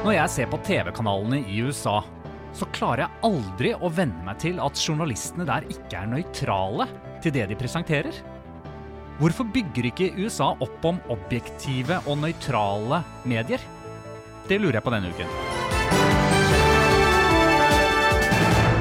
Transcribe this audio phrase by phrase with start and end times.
[0.00, 1.98] Når jeg ser på TV-kanalene i USA,
[2.56, 6.86] så klarer jeg aldri å venne meg til at journalistene der ikke er nøytrale
[7.20, 8.16] til det de presenterer.
[9.20, 13.60] Hvorfor bygger ikke USA opp om objektive og nøytrale medier?
[14.48, 15.36] Det lurer jeg på denne uken.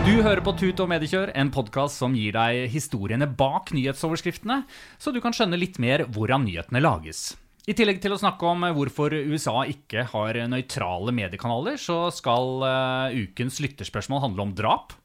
[0.08, 4.64] Du hører på Tut og Mediekjør, en podkast som gir deg historiene bak nyhetsoverskriftene,
[4.96, 7.34] så du kan skjønne litt mer hvordan nyhetene lages.
[7.68, 13.12] I tillegg til å snakke om hvorfor USA ikke har nøytrale mediekanaler, så skal uh,
[13.12, 14.96] ukens lytterspørsmål handle om drap.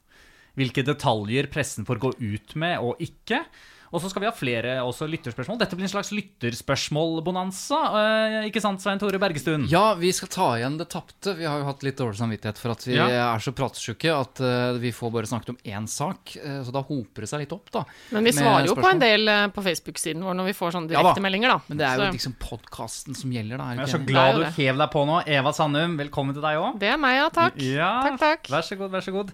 [0.55, 3.43] Hvilke detaljer pressen får gå ut med og ikke.
[3.93, 5.59] Og så skal vi ha flere også lytterspørsmål.
[5.61, 7.79] Dette blir en slags lytterspørsmål-bonanza.
[7.93, 9.67] Uh, ikke sant, Svein Tore Bergestuen?
[9.71, 11.35] Ja, vi skal ta igjen det tapte.
[11.37, 13.07] Vi har jo hatt litt dårlig samvittighet for at vi Ja.
[13.35, 16.35] er så pratesjuke at uh, vi får bare snakket om én sak.
[16.43, 17.85] uh, så da hoper det seg litt opp, da.
[18.15, 20.91] Men vi svarer jo på en del eh, på Facebook-siden vår når vi får sånne
[20.91, 21.55] direktemeldinger, da.
[21.55, 21.69] Ja, da.
[21.69, 23.69] Men det er jo liksom podkasten som gjelder, da.
[23.71, 25.21] Er Jeg er så glad du hev deg på nå.
[25.27, 26.79] Eva Sandum, velkommen til deg òg.
[26.81, 27.29] det er meg, ja.
[27.35, 27.61] Takk.
[27.61, 28.51] Ja, Takk, takk.
[28.55, 29.31] Vær så god, vær så god.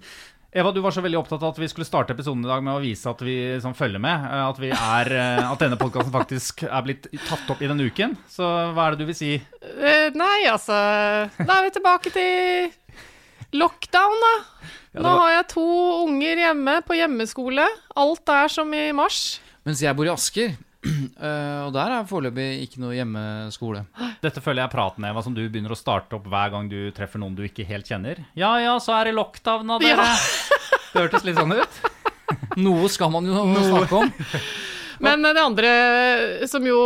[0.52, 2.74] Eva, du var så veldig opptatt av at vi skulle starte episoden i dag med
[2.76, 6.12] å vise at vi sånn, følger med, eh, at, vi er, eh, at denne podkasten
[6.12, 8.18] faktisk er blitt tatt opp i denne uken.
[8.28, 8.44] Så
[8.76, 9.30] hva er det du vil si?
[9.64, 10.76] Uh, nei, altså
[11.40, 12.68] Da er vi tilbake til
[13.56, 14.34] lockdown, da.
[14.92, 15.70] Ja, Nå har jeg to
[16.02, 17.70] unger hjemme på hjemmeskole.
[18.04, 19.40] Alt er som i mars.
[19.64, 23.84] Mens jeg bor i Asker, uh, og der er foreløpig ikke noe hjemmeskole.
[24.24, 26.80] Dette føler jeg er praten, Eva, som du begynner å starte opp hver gang du
[26.96, 28.24] treffer noen du ikke helt kjenner.
[28.38, 30.10] Ja ja, så er det lockdown da, dere.
[30.10, 30.60] Ja.
[30.92, 31.82] Det hørtes litt sånn ut.
[32.60, 34.12] Noe skal man jo snakke om.
[35.02, 35.70] Men eh, det andre,
[36.52, 36.80] som jo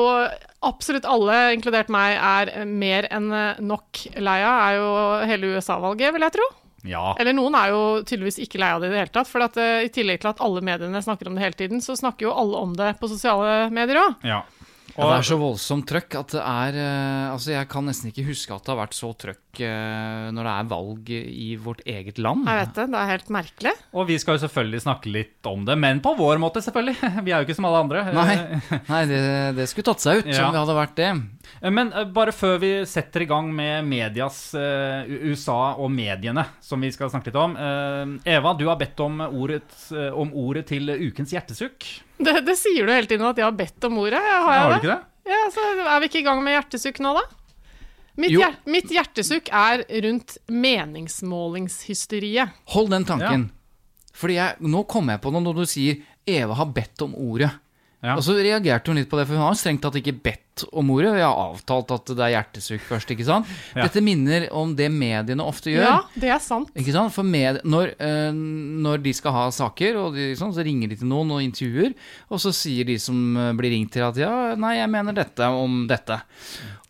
[0.66, 4.92] absolutt alle, inkludert meg, er mer enn eh, nok lei av, er jo
[5.32, 6.48] hele USA-valget, vil jeg tro.
[6.86, 7.16] Ja.
[7.20, 9.30] Eller noen er jo tydeligvis ikke lei av det i det hele tatt.
[9.32, 11.98] For at, uh, i tillegg til at alle mediene snakker om det hele tiden, så
[11.98, 14.22] snakker jo alle om det på sosiale medier òg.
[14.28, 14.44] ja.
[14.96, 18.24] Ja, det er så voldsomt trøkk at det er uh, Altså, jeg kan nesten ikke
[18.30, 22.22] huske at det har vært så trøkk uh, når det er valg i vårt eget
[22.22, 22.46] land.
[22.48, 23.74] Jeg vet det, det er helt merkelig.
[23.92, 27.12] Og vi skal jo selvfølgelig snakke litt om det, men på vår måte, selvfølgelig.
[27.28, 28.06] Vi er jo ikke som alle andre.
[28.16, 28.38] Nei,
[28.88, 29.20] nei det,
[29.58, 30.46] det skulle tatt seg ut Ja.
[30.48, 31.12] om vi hadde vært det.
[31.62, 36.82] Men eh, bare før vi setter i gang med medias eh, USA og mediene, som
[36.84, 37.56] vi skal snakke litt om.
[37.58, 38.06] eh,
[38.38, 41.80] Eva, du har bedt om ordet, eh, om ordet til ukens hjertesukk.
[42.20, 44.22] Det, det sier du hele tiden at jeg har bedt om ordet.
[44.22, 44.82] Har, jeg Har du det?
[44.84, 45.02] ikke det?
[45.26, 45.60] Ja, så
[45.96, 47.26] Er vi ikke i gang med hjertesukk nå, da?
[48.16, 52.50] Mitt, hjer mitt hjertesukk er rundt meningsmålingshysteriet.
[52.76, 53.50] Hold den tanken.
[54.16, 57.52] Fordi jeg, nå kommer jeg på noe når du sier Eva har bedt om ordet.
[58.06, 58.14] Ja.
[58.16, 60.90] Og så reagerte hun litt på det, for hun har strengt tatt ikke bedt om
[60.94, 61.12] ordet.
[61.18, 63.50] Vi har avtalt at det er hjertesukk først, ikke sant?
[63.76, 63.84] Ja.
[63.86, 65.84] Dette minner om det mediene ofte gjør.
[65.84, 66.72] Ja, det er sant.
[66.78, 67.14] Ikke sant?
[67.16, 68.32] For med, når, øh,
[68.86, 71.94] når de skal ha saker, og de, sånn, så ringer de til noen og intervjuer,
[72.30, 75.52] og så sier de som eh, blir ringt til at ja, nei, jeg mener dette
[75.52, 76.22] om dette.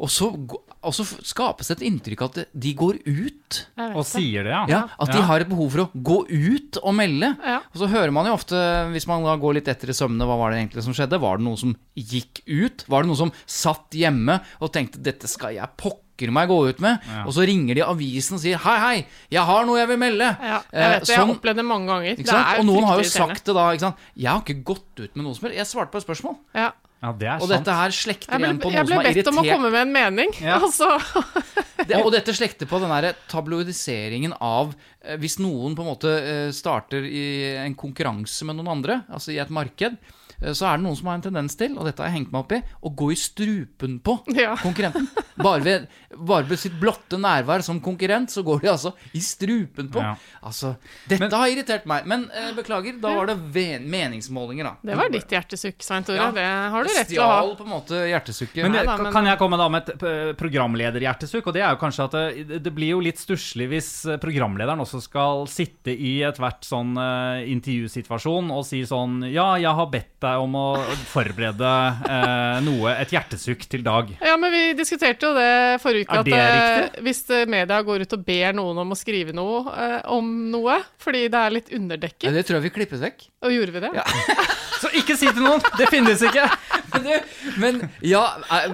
[0.04, 3.60] Og så, og så skapes det et inntrykk at de går ut.
[3.96, 4.64] Og sier det, ja.
[4.70, 7.32] Ja, At de har et behov for å gå ut og melde.
[7.40, 7.62] Ja.
[7.72, 8.60] Og så hører man jo ofte,
[8.92, 11.22] hvis man da går litt etter i sømmene, hva var det egentlig som skjedde?
[11.24, 12.84] Var det noe som gikk ut?
[12.92, 16.80] Var det noe som satt hjemme og tenkte 'dette skal jeg pokker meg gå ut
[16.84, 17.00] med'?
[17.26, 20.32] Og så ringer de avisen og sier 'hei, hei, jeg har noe jeg vil melde'.
[20.40, 21.08] Ja, jeg Eh, sånn, det.
[21.08, 22.10] Jeg har sånn- opplevd det mange ganger.
[22.16, 22.46] ikke sant?
[22.48, 23.72] Det er Og noen har jo sagt det da.
[23.72, 23.96] ikke sant?
[24.16, 25.58] Jeg har ikke gått ut med noe som helst.
[25.58, 26.38] Jeg svarte på et spørsmål.
[26.54, 26.72] ja.
[27.04, 27.52] Ja, det er Og sant.
[27.66, 28.96] dette her slekter Jeg igjen på på som noe irritert...
[28.96, 30.58] som er bedt om å komme med en mening, Ja.
[30.64, 30.72] og
[31.88, 34.74] Det, og dette slekter på den derre tabloidiseringen av
[35.04, 39.34] eh, Hvis noen på en måte eh, starter i en konkurranse med noen andre, altså
[39.36, 42.02] i et marked, eh, så er det noen som har en tendens til, og dette
[42.04, 44.56] har jeg hengt meg opp i, å gå i strupen på Ja.
[44.62, 45.08] konkurrenten.
[45.40, 49.90] Bare ved, bare ved sitt blotte nærvær som konkurrent, så går de altså i strupen
[49.92, 50.00] på.
[50.04, 50.14] Ja.
[50.46, 50.76] Altså,
[51.08, 52.06] dette Men- har irritert meg.
[52.08, 54.76] Men eh, beklager, da var det ven meningsmålinger, da.
[54.92, 56.20] Det var ditt hjertesukk, Svein Tore.
[56.20, 56.30] Ja.
[56.36, 56.46] Det
[56.76, 57.40] har du rett til å ha.
[57.42, 58.62] Stjal på en måte hjertesukket.
[58.64, 61.48] Men, Nei det, da, men- kan jeg komme da med et p- programlederhjertesukk?
[61.52, 62.16] Og det er jo kanskje at
[62.52, 63.90] det, det blir jo litt stusslig hvis
[64.24, 69.90] programlederen også skal sitte i ethvert sånn uh, intervjusituasjon og si sånn Ja, jeg har
[69.92, 70.66] bedt deg om å
[71.12, 71.72] forberede
[72.10, 74.06] eh, noe, et hjertesukk til Dag.
[74.26, 75.52] Ja, men vi diskuterte jo det
[75.84, 78.98] forrige uke, at det eh, hvis eh, media går ut og ber noen om å
[79.00, 82.76] skrive noe eh, om noe, fordi det er litt Ja, underdekket, det tror jeg vi
[82.80, 83.20] klippet vekk.
[83.46, 83.92] og gjorde vi det?
[84.82, 85.62] Så ikke si til noen!
[85.80, 86.46] Det finnes ikke!
[86.96, 87.12] Men, du,
[87.60, 87.76] men
[88.08, 88.22] ja,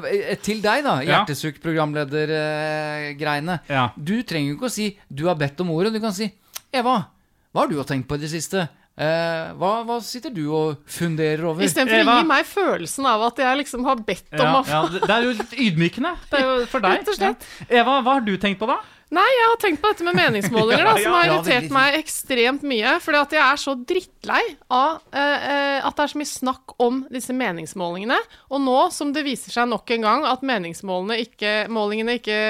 [0.06, 1.02] eh, til deg, da.
[1.02, 1.24] Ja.
[1.24, 3.56] Hjertesukk-programledergreiene.
[3.72, 3.88] Ja.
[3.98, 5.94] Du trenger jo ikke å si 'du har bedt om ordet'.
[5.96, 6.28] Du kan si
[6.70, 6.96] 'Eva,
[7.52, 8.68] hva har du tenkt på i det siste'?
[9.00, 11.64] Eh, hva, hva sitter du og funderer over?
[11.64, 14.82] Istedenfor å gi meg følelsen av at jeg liksom har bedt om Ja, å ja,
[14.98, 16.16] det er jo litt ydmykende.
[16.32, 17.00] Det er jo for deg.
[17.00, 17.46] Rett og slett.
[17.62, 17.70] Ja.
[17.82, 18.82] Eva, hva har du tenkt på da?
[19.12, 22.94] Nei, jeg har tenkt på dette med meningsmålinger, da, som har irritert meg ekstremt mye.
[23.04, 26.76] Fordi at jeg er så drittlei av eh, eh, at det er så mye snakk
[26.84, 28.20] om disse meningsmålingene.
[28.52, 31.56] Og nå som det viser seg nok en gang at meningsmålingene ikke,
[32.22, 32.42] ikke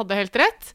[0.00, 0.72] hadde helt rett,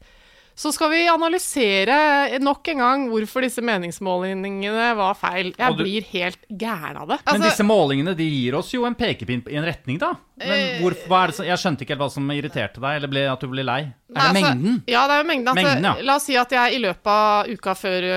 [0.58, 5.52] så skal vi analysere nok en gang hvorfor disse meningsmålingene var feil.
[5.54, 7.18] Jeg blir helt gæren av det.
[7.22, 10.16] Men Altså, disse målingene de gir oss jo en pekepinn i en retning, da.
[10.42, 13.22] Men hvor, er det som, Jeg skjønte ikke helt hva som irriterte deg, eller ble,
[13.30, 13.78] at du ble lei.
[13.86, 14.82] Nei, det altså, mengden?
[14.90, 15.52] Ja, det er jo mengden.
[15.52, 15.94] Altså, Mengden, ja.
[16.10, 18.08] La oss si at jeg i løpet av uka før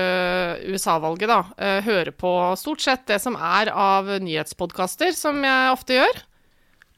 [0.72, 1.40] USA-valget da,
[1.86, 6.22] hører på stort sett det som er av nyhetspodkaster, som jeg ofte gjør.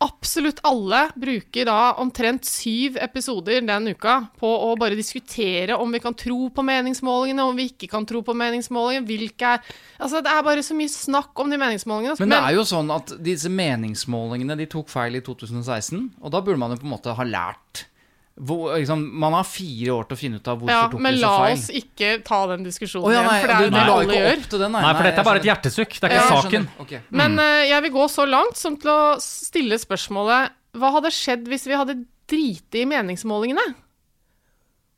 [0.05, 6.01] Absolutt alle bruker da omtrent syv episoder den uka på å bare diskutere om vi
[6.05, 9.65] kan tro på meningsmålingene, om vi ikke kan tro på meningsmålingene, hvilke er
[9.95, 12.19] Altså, det er bare så mye snakk om de meningsmålingene.
[12.21, 16.43] Men det er jo sånn at disse meningsmålingene de tok feil i 2016, og da
[16.45, 17.87] burde man jo på en måte ha lært.
[18.35, 20.99] Hvor, liksom, man har fire år til å finne ut av hvorfor ja, tok så
[20.99, 23.63] feil Men la oss ikke ta den diskusjonen oh, ja, igjen, nei, for det er
[23.63, 24.41] jo det alle ikke gjør.
[24.41, 24.81] opp til den, nei.
[24.83, 25.95] Nei, for dette er bare et hjertesukk.
[26.01, 26.67] Det er Ja, ikke skjønner.
[26.81, 26.99] saken.
[27.07, 27.15] mm.
[27.21, 31.47] Men uh, jeg vil gå så langt som til å stille spørsmålet Hva hadde skjedd
[31.53, 31.97] hvis vi hadde
[32.27, 33.67] driti i meningsmålingene?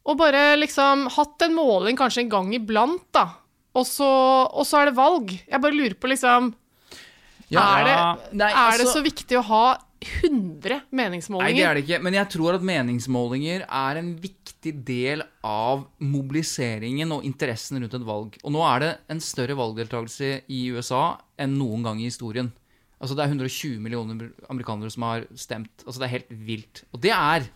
[0.06, 3.27] Og bare liksom hatt en måling kanskje en gang iblant, da.
[3.77, 4.06] Og så,
[4.49, 5.35] og så er det valg.
[5.44, 6.55] Jeg bare lurer på, liksom
[7.53, 7.97] Ja, Er det,
[8.33, 9.65] nei, er det altså- så viktig å ha
[10.00, 11.46] 100 meningsmålinger.
[11.46, 12.00] Nei, det er det ikke.
[12.04, 18.06] Men jeg tror at meningsmålinger er en viktig del av mobiliseringen og interessen rundt et
[18.06, 18.37] valg.
[18.43, 22.52] Og nå er det en større valgdeltakelse i USA enn noen gang i historien.
[23.00, 25.84] Altså Det er 120 millioner amerikanere som har stemt.
[25.84, 26.84] Altså Det er helt vilt.
[26.92, 27.49] Og det er,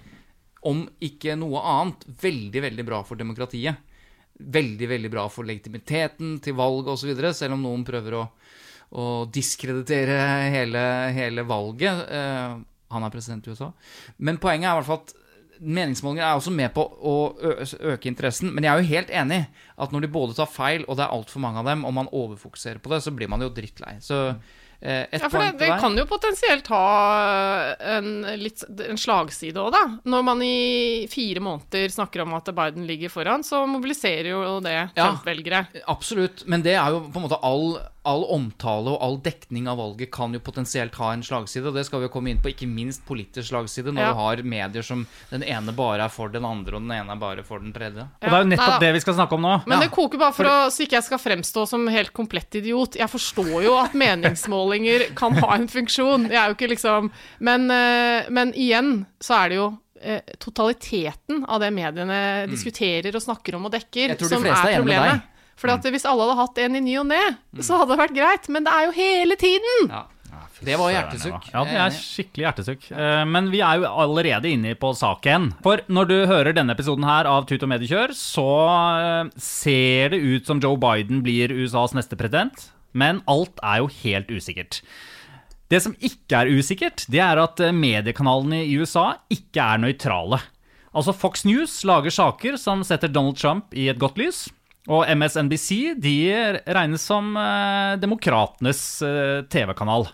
[0.66, 3.86] om ikke noe annet, veldig, veldig bra for demokratiet.
[4.40, 8.28] Veldig, veldig bra for legitimiteten til valg osv., selv om noen prøver å
[8.90, 10.18] å diskreditere
[10.50, 10.84] hele,
[11.14, 12.04] hele valget.
[12.10, 12.58] Eh,
[12.90, 13.70] han er president i USA.
[14.18, 15.16] Men poenget er i hvert fall at
[15.60, 17.16] meningsmålinger er også med på å
[17.92, 18.52] øke interessen.
[18.54, 19.42] Men jeg er jo helt enig
[19.80, 22.10] at når de både tar feil, og det er altfor mange av dem, og man
[22.10, 23.98] overfokuserer på det, så blir man jo drittlei.
[24.02, 24.22] Så
[24.80, 26.82] eh, ett Ja, for det, det kan jo potensielt ha
[27.98, 28.10] en,
[28.40, 29.84] litt, en slagside òg, da.
[30.08, 34.78] Når man i fire måneder snakker om at Biden ligger foran, så mobiliserer jo det
[34.96, 35.66] Trump-velgere.
[35.76, 37.74] Ja, Absolutt, men det er jo på en måte all,
[38.08, 41.82] all omtale og all dekning av valget kan jo potensielt ha en slagside, og det
[41.84, 44.12] skal vi jo komme inn på, ikke minst politisk slagside, når Ja.
[44.12, 47.16] du har medier som den ene bare er for den andre, og den ene er
[47.20, 48.06] bare for den tredje.
[48.22, 48.80] Og det er jo nettopp Neida.
[48.80, 49.66] det vi skal snakke om nå.
[49.66, 52.54] Men Ja, det koker bare for å, så ikke jeg skal fremstå som helt komplett
[52.54, 52.96] idiot.
[52.96, 56.30] Jeg forstår jo at meningsmålinger kan ha en funksjon.
[56.30, 57.10] Jeg er jo ikke liksom
[57.40, 63.20] Men, eh, men igjen så er det jo eh, totaliteten av det mediene diskuterer og
[63.22, 64.14] snakker om og dekker, Mm.
[64.14, 65.22] Jeg tror de som fleste er er enig med problemet.
[65.68, 65.76] Deg.
[65.76, 65.82] Mm.
[65.82, 67.20] For hvis alle hadde hatt en i ny og ne,
[67.60, 68.48] så hadde det vært greit.
[68.48, 69.90] Men det er jo hele tiden!
[69.90, 70.06] Ja.
[70.60, 71.46] Det var hjertesukk.
[71.54, 72.82] Ja, det er skikkelig hjertesukk.
[72.92, 75.54] Eh, Men vi er jo allerede inne på saken.
[75.64, 78.44] For når du hører denne episoden her av Tut og Mediekjør, så
[79.00, 82.68] eh, ser det ut som Joe Biden blir USAs neste president.
[82.92, 84.82] Men alt er jo helt usikkert.
[85.70, 90.42] Det som ikke er usikkert, det er at eh, mediekanalene i USA ikke er nøytrale.
[90.90, 94.48] Altså Fox News lager saker som setter Donald Trump i et godt lys.
[94.88, 96.16] Og MSNBC de
[96.64, 100.08] regnes som eh, demokratenes eh, TV-kanal.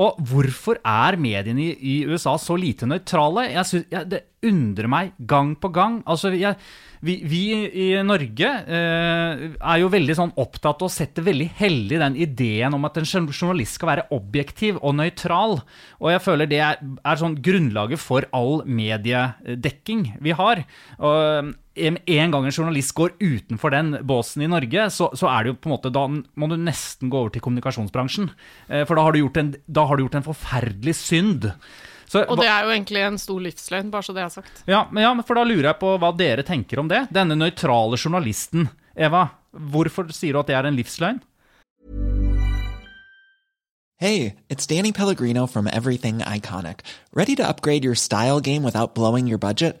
[0.00, 3.44] Og hvorfor er mediene i, i USA så lite nøytrale?
[3.52, 5.98] Jeg, synes, jeg, det, undrer meg gang på gang.
[6.08, 6.56] Altså, jeg,
[7.04, 7.42] vi, vi
[7.84, 12.88] i Norge eh, er jo veldig sånn opptatt å sette veldig hellig den ideen om
[12.88, 15.58] at en journalist skal være objektiv og nøytral.
[16.00, 20.64] Og jeg føler det er, er sånn grunnlaget for all mediedekking vi har.
[21.04, 25.52] Og en gang en journalist går utenfor den båsen i Norge, så, så, er det
[25.52, 28.28] jo på en måte, da må du nesten gå over til kommunikasjonsbransjen.
[28.68, 31.48] Eh, for da har du gjort en, da har du gjort en forferdelig synd.
[32.12, 34.64] Så, og det er jo egentlig en stor livsløgn, bare så det er sagt.
[34.68, 37.06] Ja, men ja, for da lurer jeg på hva dere tenker om det.
[37.14, 38.68] Denne nøytrale journalisten.
[38.92, 39.30] Eva,
[39.72, 41.22] hvorfor sier du at det er en livsløgn?
[44.02, 46.80] Hey, it's Danny Pellegrino from Everything Iconic.
[47.14, 49.80] Ready to upgrade your style game without blowing your budget?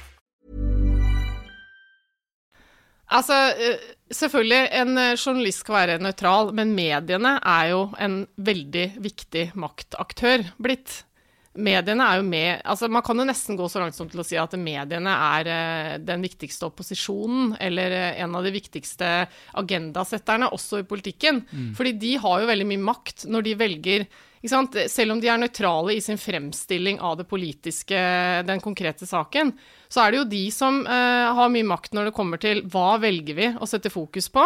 [3.11, 8.85] Altså, eh, selvfølgelig, en eh, journalist skal være nøytral, men mediene er jo en veldig
[9.03, 11.03] viktig maktaktør blitt.
[11.51, 14.23] mediene er jo med altså Man kan jo nesten gå så langt som til å
[14.23, 17.91] si at mediene er eh, den viktigste opposisjonen, eller
[18.23, 19.27] en av de viktigste
[19.59, 21.43] agendasetterne, også i politikken.
[21.51, 21.73] Mm.
[21.75, 24.07] Fordi de har jo veldig mye makt når de velger
[24.41, 27.99] selv om de er nøytrale i sin fremstilling av det politiske,
[28.47, 29.51] den konkrete saken,
[29.91, 32.95] så er det jo de som eh, har mye makt når det kommer til hva
[33.01, 34.45] velger vi å sette fokus på.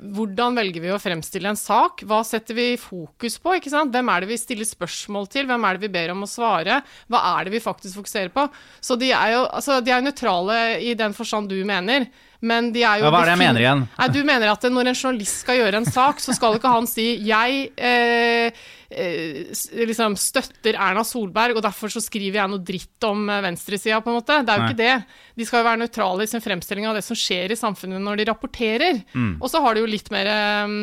[0.00, 2.02] Hvordan velger vi å fremstille en sak?
[2.08, 3.54] Hva setter vi fokus på?
[3.58, 3.92] ikke sant?
[3.92, 5.46] Hvem er det vi stiller spørsmål til?
[5.50, 6.80] Hvem er det vi ber om å svare?
[7.12, 8.46] Hva er det vi faktisk fokuserer på?
[8.80, 12.08] Så de er jo altså, de er nøytrale i den forstand du mener.
[12.40, 13.86] Men de er jo ja, Hva er det jeg mener igjen?
[13.98, 16.88] Nei, Du mener at når en journalist skal gjøre en sak, så skal ikke han
[16.88, 23.06] si 'jeg eh, eh, liksom støtter Erna Solberg', og derfor så skriver jeg noe dritt
[23.06, 24.40] om eh, venstresida, på en måte.
[24.42, 24.70] Det er jo Nei.
[24.72, 25.16] ikke det.
[25.36, 28.20] De skal jo være nøytrale i sin fremstilling av det som skjer i samfunnet når
[28.20, 29.02] de rapporterer.
[29.14, 29.34] Mm.
[29.40, 30.78] Og så har de jo litt mer eh,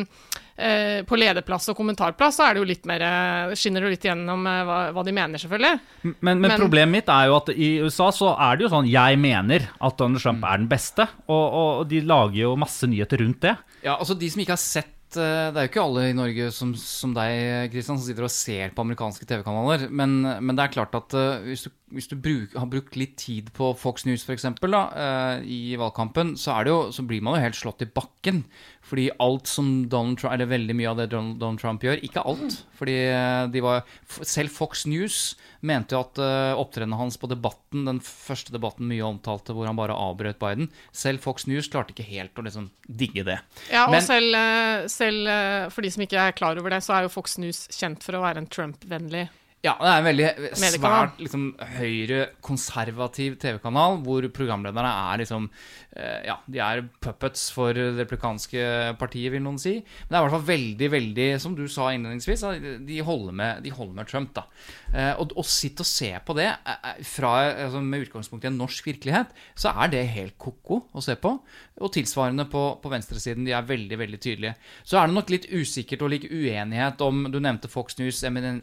[0.58, 4.06] Eh, på lederplass og kommentarplass så er det jo litt mer eh, skinner det litt
[4.08, 5.78] gjennom eh, hva, hva, de mener, selvfølgelig.
[6.02, 8.88] Men, men, men, problemet mitt er jo at i USA så er det jo sånn
[8.90, 10.48] Jeg mener at Donald Trump mm.
[10.50, 13.54] er den beste, og, og, de lager jo masse nyheter rundt det.
[13.84, 15.24] Ja, altså De som ikke har sett det
[15.56, 18.84] er jo ikke alle i Norge som, som deg, Kristian, som sitter og ser på
[18.84, 19.86] amerikanske TV-kanaler.
[19.88, 23.16] Men, men, det er klart at uh, hvis du, hvis du bruk, har brukt litt
[23.20, 24.44] tid på Fox News f.eks.
[24.44, 28.42] Uh, i valgkampen, så, jo, så, blir man jo helt slått i bakken.
[28.88, 32.60] Fordi alt som Donald Trump Eller veldig mye av det Donald Trump gjør Ikke alt.
[32.78, 33.82] Fordi eh, de var
[34.22, 39.02] Selv Fox News mente jo at uh, opptredenen hans på debatten, den første debatten mye
[39.02, 43.26] omtalte, hvor han bare avbrøt Biden Selv Fox News klarte ikke helt å liksom digge
[43.26, 43.40] det.
[43.66, 46.94] Ja, og Men, selv, eh, selv for de som ikke er klar over det, så
[46.94, 49.26] er jo Fox News kjent for å være en Trump-vennlig
[49.58, 51.48] ja, det er en veldig svært liksom,
[51.80, 55.48] høyre-konservativ TV-kanal, hvor programlederne er liksom
[55.96, 59.80] eh, Ja, de er puppets for det replikanske partiet, vil noen si.
[59.80, 62.46] Men det er i hvert fall veldig, veldig, som du sa innledningsvis,
[62.86, 64.46] de holder med, de holder med Trump, da.
[64.94, 67.34] Eh, og å sitte og se på det eh, fra,
[67.66, 71.34] altså, med utgangspunkt i en norsk virkelighet, så er det helt ko-ko å se på.
[71.82, 74.54] Og tilsvarende på, på venstresiden, de er veldig, veldig tydelige.
[74.86, 78.22] Så er det nok litt usikkert og litt uenighet om Du nevnte Fox News.
[78.22, 78.62] MN,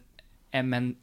[0.64, 0.96] MN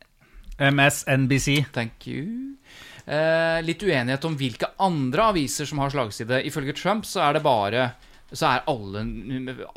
[0.63, 1.65] MSNBC.
[1.73, 2.57] Thank you.
[3.05, 6.43] Eh, litt uenighet om hvilke andre aviser som har slagside.
[6.47, 7.89] Ifølge Trump så er det bare
[8.37, 9.03] så er alle,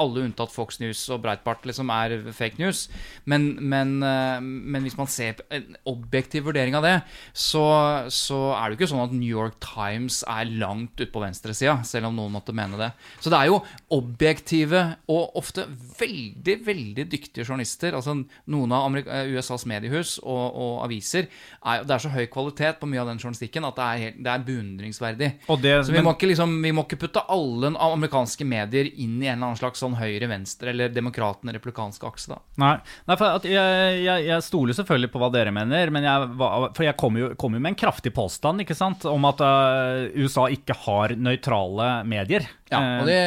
[0.02, 2.86] alle, unntatt Fox News og Breitbart liksom er fake news.
[3.30, 6.96] Men, men, eh, men, hvis man ser en objektiv vurdering av det,
[7.34, 7.66] så,
[8.14, 11.78] så, er det jo ikke sånn at New York Times er langt ute på venstresida,
[11.88, 12.92] selv om noen måtte mene det.
[13.20, 13.62] Så det er jo
[13.96, 15.68] objektive og ofte
[16.00, 17.98] veldig, veldig dyktige journalister.
[17.98, 18.18] Altså
[18.52, 22.90] noen av eh, USAs mediehus og, og aviser er, Det er så høy kvalitet på
[22.90, 25.32] mye av den journalistikken at det er, helt, det er beundringsverdig.
[25.66, 29.22] Det, så vi, må ikke liksom, vi må ikke putte alle amerikanske amerikanske medier inn
[29.22, 32.40] i en eller annen slags sånn høyre-venstre eller demokratene-replikanske akse, da.
[32.62, 32.76] Nei,
[33.10, 36.98] Nei for jeg, jeg, jeg stoler selvfølgelig på hva dere mener, men jeg, for jeg
[37.00, 40.78] kom jo, kom jo med en kraftig påstand ikke sant, om at uh, USA ikke
[40.86, 42.48] har nøytrale medier.
[42.72, 43.22] Ja, og det,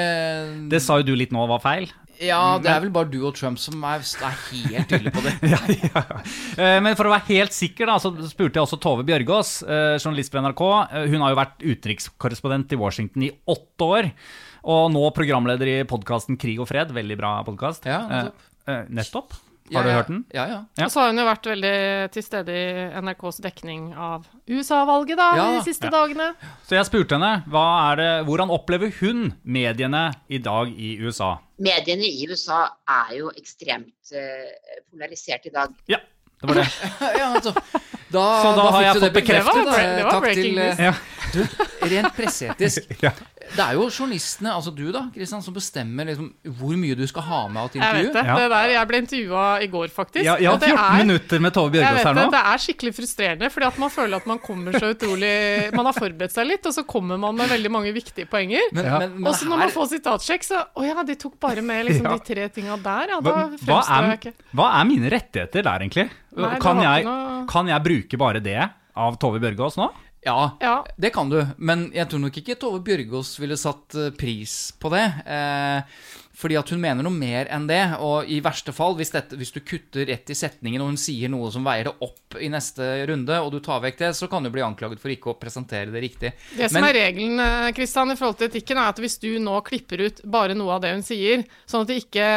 [0.72, 1.90] det sa jo du litt nå var feil.
[2.18, 5.36] ja, det er vel bare du og Trump som er, er helt tydelige på det.
[5.54, 6.02] ja, ja.
[6.58, 9.60] Eh, Men for å være helt sikker, da, så spurte jeg også Tove Bjørgaas,
[10.02, 10.64] journalist på NRK.
[11.12, 14.10] Hun har jo vært utenrikskorrespondent i Washington i åtte år.
[14.64, 16.90] Og nå programleder i podkasten Krig og fred.
[16.94, 17.86] Veldig bra podkast.
[17.88, 18.88] Ja, nettopp.
[18.88, 19.36] nettopp.
[19.68, 20.20] Ja, Har du hørt den?
[20.32, 20.58] Ja, ja.
[20.80, 20.86] Ja.
[20.86, 21.72] Og så har hun jo vært veldig
[22.14, 25.92] til stede i NRKs dekning av USA-valget da, Ja, de siste ja.
[25.92, 26.30] dagene.
[26.64, 31.34] Så jeg spurte henne hva er det, hvordan opplever hun mediene i dag i USA.
[31.60, 35.76] Mediene i USA er jo ekstremt uh, polarisert i dag.
[35.92, 36.00] Ja,
[36.40, 36.66] det var det.
[37.20, 37.52] ja altså,
[38.08, 39.84] da, Så da har jeg fått bekreftet det.
[39.84, 40.78] Det var Takk breaking til news.
[40.80, 40.94] eh, Ja.
[41.28, 41.44] Du,
[41.92, 42.88] rent presseetisk.
[43.04, 43.12] Ja.
[43.54, 46.28] Det er jo journalistene, altså du da, Kristian, som bestemmer liksom
[46.58, 48.12] hvor mye du skal ha med av et Jeg vet intervju.
[48.12, 48.24] det.
[48.28, 48.34] Ja.
[48.38, 50.24] det der, jeg ble intervjua i går, faktisk.
[50.24, 52.30] Ja, jeg har 14 er- minutter med Tove Bjørgaas her nå.
[52.30, 55.92] det er skikkelig frustrerende, fordi at man føler at man kommer så utrolig Man har
[55.96, 58.60] forberedt seg litt, og så kommer man med veldig mange viktige poenger.
[58.72, 58.96] Men, Ja.
[59.06, 62.04] og men, så når man får sitatsjekk, så Å ja, de tok bare med liksom
[62.04, 62.16] Ja.
[62.16, 63.20] de tre tinga der, ja.
[63.20, 64.32] Da fremstår jeg er, ikke.
[64.54, 66.10] hva er mine rettigheter der, egentlig?
[66.36, 69.90] Nei, kan, jeg, noe- kan jeg bruke bare det av Tove Bjørgaas nå?
[70.28, 70.76] Ja, Ja.
[71.00, 71.40] det kan du.
[71.58, 75.06] Men jeg tror nok ikke Tove Bjørgaas ville satt eh, pris på det.
[75.26, 75.82] Eh,
[76.38, 77.80] fordi at hun mener noe mer enn det.
[77.98, 81.26] Og i verste fall, hvis, dette, hvis du kutter rett i setningen, og hun sier
[81.32, 84.46] noe som veier det opp i neste runde, og du tar vekk det, så kan
[84.46, 86.30] du bli anklaget for ikke å presentere det riktig.
[86.54, 89.56] Det som Men- er regelen Kristian, i forhold til etikken, er at hvis du nå
[89.66, 92.28] klipper ut bare noe av det hun sier, sånn at det ikke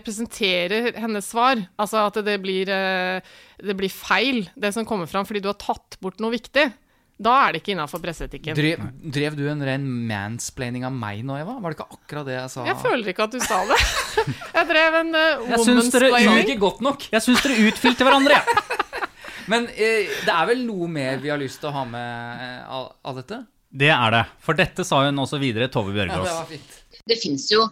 [0.00, 3.20] representerer hennes svar, altså at det blir, eh,
[3.62, 6.72] det blir feil, det som kommer fram fordi du har tatt bort noe viktig,
[7.16, 8.56] da er det ikke innafor presseetikken.
[8.58, 8.82] Drev,
[9.14, 11.54] drev du en ren mansplaining av meg nå, Eva?
[11.64, 12.64] Var det ikke akkurat det jeg sa?
[12.68, 13.78] Jeg føler ikke at du sa det.
[14.58, 16.42] Jeg drev en uh, Jeg syns dere Sa det womansplaining.
[16.44, 17.06] ikke godt nok.
[17.14, 18.36] Jeg syns dere utfylte hverandre.
[18.40, 19.06] jeg.
[19.52, 22.76] Men eh, det er vel noe mer vi har lyst til å ha med eh,
[23.06, 23.40] av, dette?
[23.70, 24.22] Det er det.
[24.42, 26.32] For dette sa hun også videre, Tove Ja, det Bjørgaas.
[26.40, 26.78] var fint.
[27.06, 27.62] Det fins jo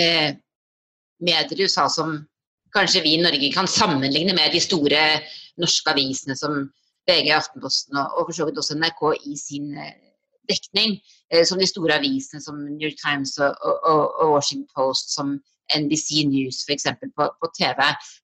[0.00, 0.32] eh,
[1.20, 2.16] medier i USA som
[2.74, 5.02] kanskje vi i Norge kan sammenligne med de store
[5.60, 6.62] norske avisene som
[7.10, 9.96] VG, Aftenposten og, og for så vidt også NRK i sin eh,
[10.50, 10.98] dekning.
[11.32, 15.36] Eh, som de store avisene som New York Times og, og, og, Washington Post, som
[15.82, 16.88] NBC News f.eks.
[17.16, 17.80] På, på TV.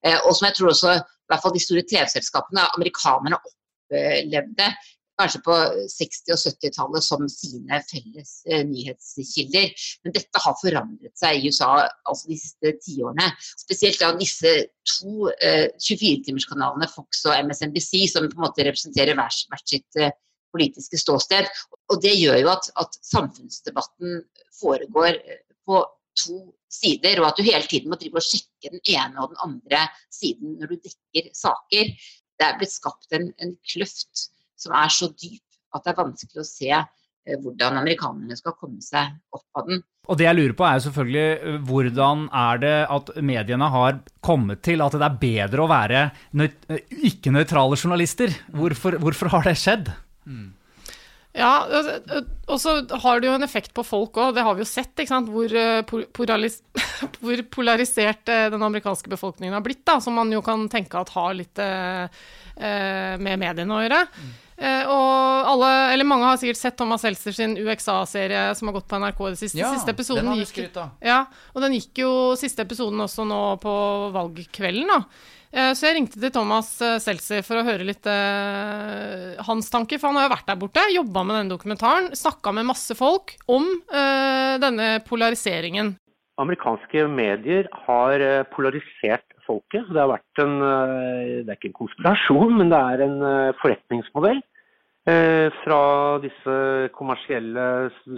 [0.06, 4.68] Eh, og som jeg tror også i hvert fall de store TV-selskapene, amerikanerne, opplevde
[5.20, 5.54] kanskje på
[5.92, 9.72] 60- og 70-tallet som sine felles eh, nyhetskilder.
[10.04, 11.70] Men dette har forandret seg i USA
[12.08, 13.30] altså de siste tiårene.
[13.56, 14.52] Spesielt da disse
[14.96, 20.12] to eh, 24-timerskanalene, Fox og MSNBC, som på en måte representerer hvert, hvert sitt eh,
[20.54, 21.48] politiske ståsted.
[21.92, 24.20] Og det gjør jo at, at samfunnsdebatten
[24.60, 25.82] foregår eh, på
[26.16, 26.38] to
[26.72, 29.86] sider, og at du hele tiden må drive og sjekke den ene og den andre
[30.12, 31.92] siden når du dekker saker.
[32.36, 35.42] Det er blitt skapt en, en kløft som er så dyp
[35.76, 39.82] at det er vanskelig å se eh, hvordan amerikanerne skal komme seg opp av den.
[40.06, 43.96] Og det jeg lurer på er jo selvfølgelig øh, hvordan er det at mediene har
[44.24, 46.04] kommet til at det er bedre å være
[46.38, 48.30] nøyt øh, ikke-nøytrale journalister?
[48.54, 49.90] Hvorfor, hvorfor har det skjedd?
[51.36, 54.62] Ja, og- og så har det jo en effekt på folk òg, det har vi
[54.62, 55.82] jo sett, ikke sant, hvor, eh,
[56.16, 56.62] polaris
[57.20, 61.10] hvor polarisert eh, den amerikanske befolkningen har blitt, da, som man jo kan tenke at
[61.12, 62.08] har litt eh,
[62.56, 64.00] eh, med mediene å gjøre.
[64.06, 68.88] Eh, og alle, eller mange har sikkert sett Thomas Seltzer sin UXA-serie som har gått
[68.88, 69.58] på NRK det siste.
[69.60, 70.94] Ja, siste episoden den har vi skrytt av.
[71.04, 71.18] Ja,
[71.52, 73.74] og den gikk jo siste episoden også nå på
[74.16, 75.02] valgkvelden, da.
[75.52, 80.00] Eh, Så jeg ringte til Thomas eh, Seltzer for å høre litt eh, hans tanker,
[80.00, 83.36] for han har jo vært der borte, jobba med denne dokumentaren, snakka med masse folk
[83.52, 85.94] om eh, denne polariseringen.
[86.40, 89.88] Amerikanske medier har eh, polarisert folket.
[89.90, 93.56] Det har vært en eh, Det er ikke en konspirasjon, men det er en eh,
[93.62, 94.42] forretningsmodell.
[95.08, 95.80] eh, Fra
[96.24, 96.56] disse
[96.96, 97.66] kommersielle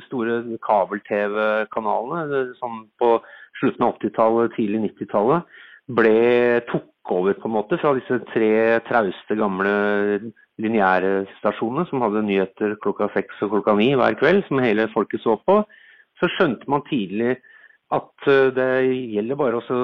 [0.07, 3.17] store kabel-TV-kanalene som på
[3.61, 5.65] slutten av 80-tallet, tidlig 90-tallet
[5.99, 8.53] ble tok over på en måte fra disse tre
[8.85, 9.71] trauste gamle
[10.61, 15.23] lineære stasjonene som hadde nyheter klokka seks og klokka ni hver kveld, som hele folket
[15.25, 15.63] så på.
[16.21, 17.39] Så skjønte man tidlig
[17.95, 18.69] at det
[19.15, 19.79] gjelder bare å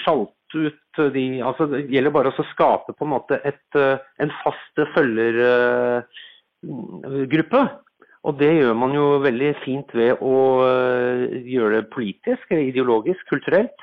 [0.00, 0.80] sjalte ut
[1.14, 7.62] de Altså det gjelder bare å skape på en måte et, eh, en fast følgergruppe.
[8.24, 13.78] Og det gjør man jo veldig fint ved å eh, gjøre det politisk, ideologisk, kulturelt.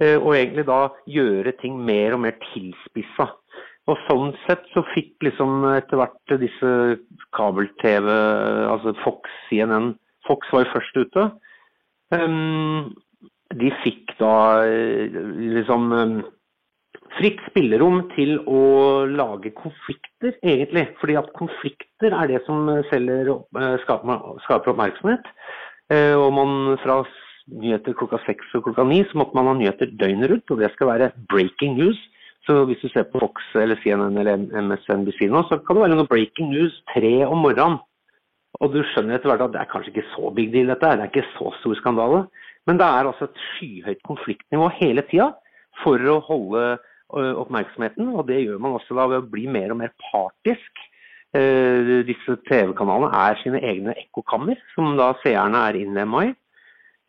[0.00, 3.26] eh, Og egentlig da gjøre ting mer og mer tilspissa.
[3.90, 6.70] Og sånn sett så fikk liksom etter hvert disse
[7.34, 8.06] kabel-TV,
[8.70, 9.96] altså Fox, CNN
[10.28, 11.24] Fox var jo først ute.
[12.14, 12.92] Um,
[13.58, 14.34] de fikk da
[14.66, 15.16] eh,
[15.56, 16.14] liksom um,
[17.18, 18.62] fritt spillerom til å
[19.10, 20.86] lage konflikter, egentlig.
[21.00, 25.28] Fordi at konflikter er det som selger, eh, skaper, oppmerksomhet.
[25.92, 27.02] Eh, og man fra
[27.52, 30.50] nyheter klokka seks og klokka ni, så måtte man ha nyheter døgnet rundt.
[30.50, 31.98] Og det skal være breaking news.
[32.46, 35.98] Så hvis du ser på Fox eller CNN eller MSNBC nå, så kan det være
[35.98, 37.78] noe breaking news tre om morgenen.
[38.60, 41.06] Og du skjønner etter hvert at det er kanskje ikke så big deal dette, det
[41.06, 42.24] er ikke så stor skandale.
[42.68, 45.32] Men det er altså et skyhøyt konfliktnivå hele tida
[45.82, 46.64] for å holde
[47.12, 50.84] oppmerksomheten, og det gjør man også da ved å bli mer og mer partisk.
[51.32, 56.32] Disse TV-kanalene er sine egne ekkokammer, som da seerne er innlemma i.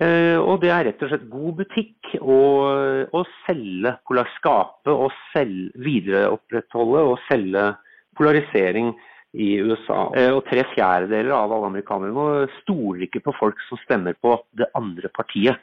[0.01, 3.93] Eh, og det er rett og slett god butikk å, selge,
[4.37, 7.67] skape og selge, videreopprettholde og selge
[8.17, 8.93] polarisering
[9.33, 10.07] i USA.
[10.15, 12.25] Eh, og tre fjerdedeler av alle amerikanere nå
[12.61, 15.61] stoler ikke på folk som stemmer på det andre partiet.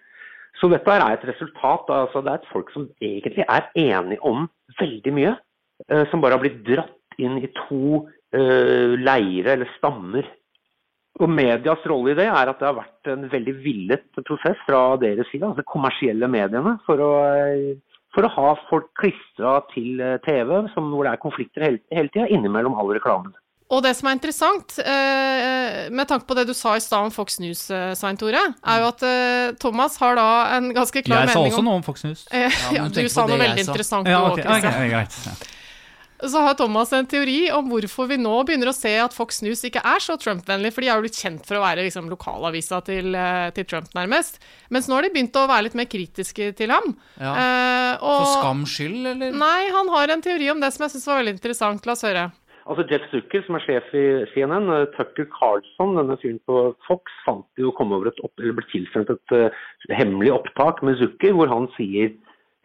[0.58, 1.88] Så dette er et resultat.
[1.88, 4.48] altså Det er et folk som egentlig er enige om
[4.80, 5.36] veldig mye,
[5.88, 10.26] eh, som bare har blitt dratt inn i to eh, leire eller stammer.
[11.20, 14.96] Og Medias rolle i det er at det har vært en veldig villet prosess fra
[15.00, 17.10] deres side, altså kommersielle mediene, for å,
[18.14, 22.30] for å ha folk klistra til TV, som, hvor det er konflikter hele, hele tida,
[22.30, 23.34] innimellom all reklamen.
[23.70, 27.12] Og det som er interessant, eh, med tanke på det du sa i stad om
[27.14, 31.22] Fox News, eh, Svein Tore, er jo at eh, Thomas har da en ganske klar
[31.22, 32.26] mening om Jeg sa også om noe om Fox News.
[32.34, 33.70] Eh, Ja, ja, du sa noe veldig sa.
[33.70, 35.22] interessant Ja, okay, også, okay, ok, greit.
[35.26, 35.38] Ja.
[36.20, 39.62] Så har Thomas en teori om hvorfor vi nå begynner å se at Fox News
[39.64, 42.82] ikke er så Trump-vennlig, for de har jo blitt kjent for å være liksom, lokalavisa
[42.84, 44.36] til, eh, til Trump, nærmest.
[44.68, 46.92] Mens nå har de begynt å være litt mer kritiske til ham.
[47.16, 47.32] Ja.
[47.32, 49.32] Eh, og, For skams skyld, eller?
[49.32, 51.88] Nei, han har en teori om det som jeg syns var veldig interessant.
[51.88, 52.28] La oss høre.
[52.68, 57.12] Altså Jeff Zucker, som er sjef i CNN, eh, Tucker Carlson, denne fyren på Fox,
[57.24, 59.62] fant jo kom over et opp, eller ble tilsendt et uh,
[59.96, 62.12] hemmelig opptak med Zucker, hvor han sier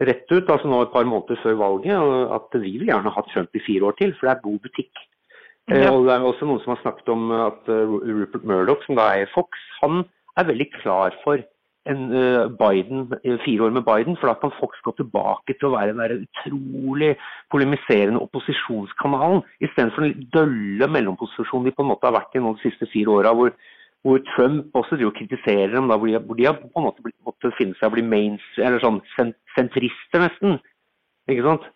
[0.03, 3.55] rett ut, altså nå et par måneder før valget, at vi vil gjerne ha Trump
[3.55, 5.05] i fire år til, for det er god butikk.
[5.71, 5.91] Eh, Ja.
[5.91, 9.09] og det er også noen som har snakket om at uh, Rupert Murdoch, som da
[9.15, 10.03] er i Fox, han
[10.37, 11.39] er veldig klar for
[11.91, 15.69] en eh, Biden, eh, fire år med Biden, for da kan Fox gå tilbake til
[15.69, 17.11] å være den der utrolig
[17.53, 22.65] polemiserende opposisjonskanalen, istedenfor den dølle mellomposisjonen de på en måte har vært i nå de
[22.65, 23.53] siste fire åra, hvor,
[24.05, 26.87] hvor Trump også driver og kritiserer dem, da, hvor, de, hvor de har på en
[26.89, 29.01] måte måttet måtte finne seg å bli mains, eller sånn
[29.55, 30.59] sentrister nesten.
[31.29, 31.69] Ikke sant?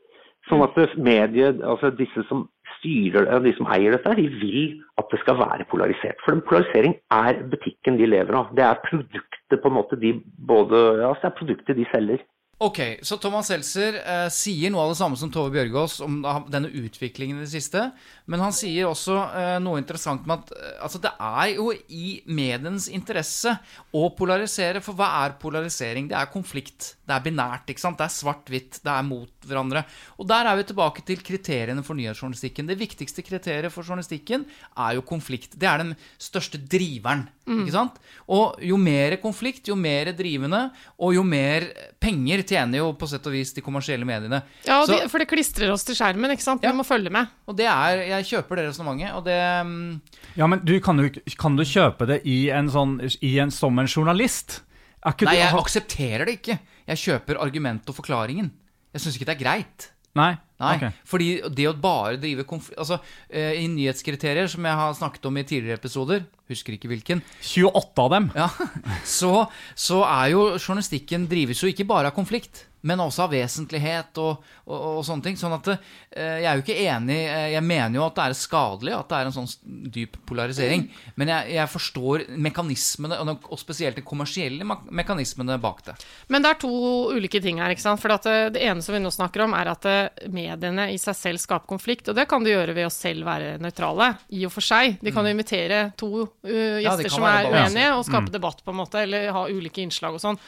[0.49, 2.47] Sånn at det- mediet, altså disse som
[2.79, 6.19] styrer det, de som eier dette, de vil at det skal være polarisert.
[6.23, 8.51] For den polarisering er butikken de lever av.
[8.55, 10.15] Det er produktet på en måte de
[10.47, 12.23] både, ja, det er produktet de selger.
[12.59, 16.17] Ok, så Thomas Seltzer eh, sier noe av det samme som Tove Bjørgaas om
[16.51, 17.85] denne utviklingen i det siste.
[18.27, 22.17] Men han sier også eh, noe interessant med at eh, altså det er jo i
[22.27, 23.53] medienes interesse
[23.95, 24.83] å polarisere.
[24.83, 26.09] For hva er polarisering?
[26.11, 26.97] Det er konflikt.
[27.07, 27.71] Det er binært.
[27.71, 27.95] ikke sant?
[28.01, 28.81] Det er svart-hvitt.
[28.83, 29.85] Det er mot hverandre.
[30.19, 32.67] Og der er vi tilbake til kriteriene for nyhetsjournalistikken.
[32.67, 34.43] Det viktigste kriteriet for journalistikken
[34.75, 35.55] er jo konflikt.
[35.55, 37.29] Det er den største driveren.
[37.47, 38.03] ikke sant?
[38.27, 40.67] Og jo mer konflikt, jo mer drivende,
[40.99, 41.71] og jo mer
[42.03, 44.41] penger tjener jo på sett og vis de kommersielle mediene.
[44.67, 46.63] Ja, Så- de, for det klistrer oss til skjermen, ikke sant?
[46.65, 46.71] Ja.
[46.73, 47.27] Vi må følge med.
[47.47, 50.01] og det er Jeg kjøper det resonnementet, og det um...
[50.35, 53.77] Ja, men du, kan, du, kan du kjøpe det i en sånn, i en, som
[53.79, 54.61] en journalist?
[55.05, 56.59] Er ikke Nei, du, jeg har- aksepterer det ikke.
[56.89, 58.51] Jeg kjøper argumentet og forklaringen.
[58.93, 59.91] Jeg syns ikke det er greit.
[60.17, 60.33] Nei?
[60.59, 60.95] Nei, okay.
[61.07, 62.97] fordi det å bare drive konflikt Altså,
[63.31, 68.03] eh, I nyhetskriterier, som jeg har snakket om i tidligere episoder, husker ikke hvilken, 28
[68.03, 68.29] av dem.
[68.35, 68.49] ja,
[69.19, 69.33] så,
[69.75, 74.45] så er jo journalistikken drives jo ikke bare av konflikt, men også av vesentlighet og,
[74.67, 75.37] og, og sånne ting.
[75.39, 78.37] Sånn at eh, jeg er jo ikke enig eh, Jeg mener jo at det er
[78.39, 79.49] skadelig at det er en sånn
[79.95, 80.87] dyp polarisering.
[81.19, 85.97] Men jeg, jeg forstår mekanismene, og, spesielt de kommersielle mekanismene bak det.
[86.31, 86.71] Men det er to
[87.15, 87.75] ulike ting her.
[87.75, 88.01] ikke sant?
[88.03, 89.89] For at eh, Det ene som vi nå snakker om, er at
[90.31, 92.09] mediene i seg selv skaper konflikt.
[92.09, 94.97] Og det kan de gjøre ved å selv være nøytrale, i og for seg.
[95.03, 98.73] De kan jo invitere to uh, gjester ja, som er uenige, og skape debatt, på
[98.73, 100.39] en måte, eller ha ulike innslag og sånn.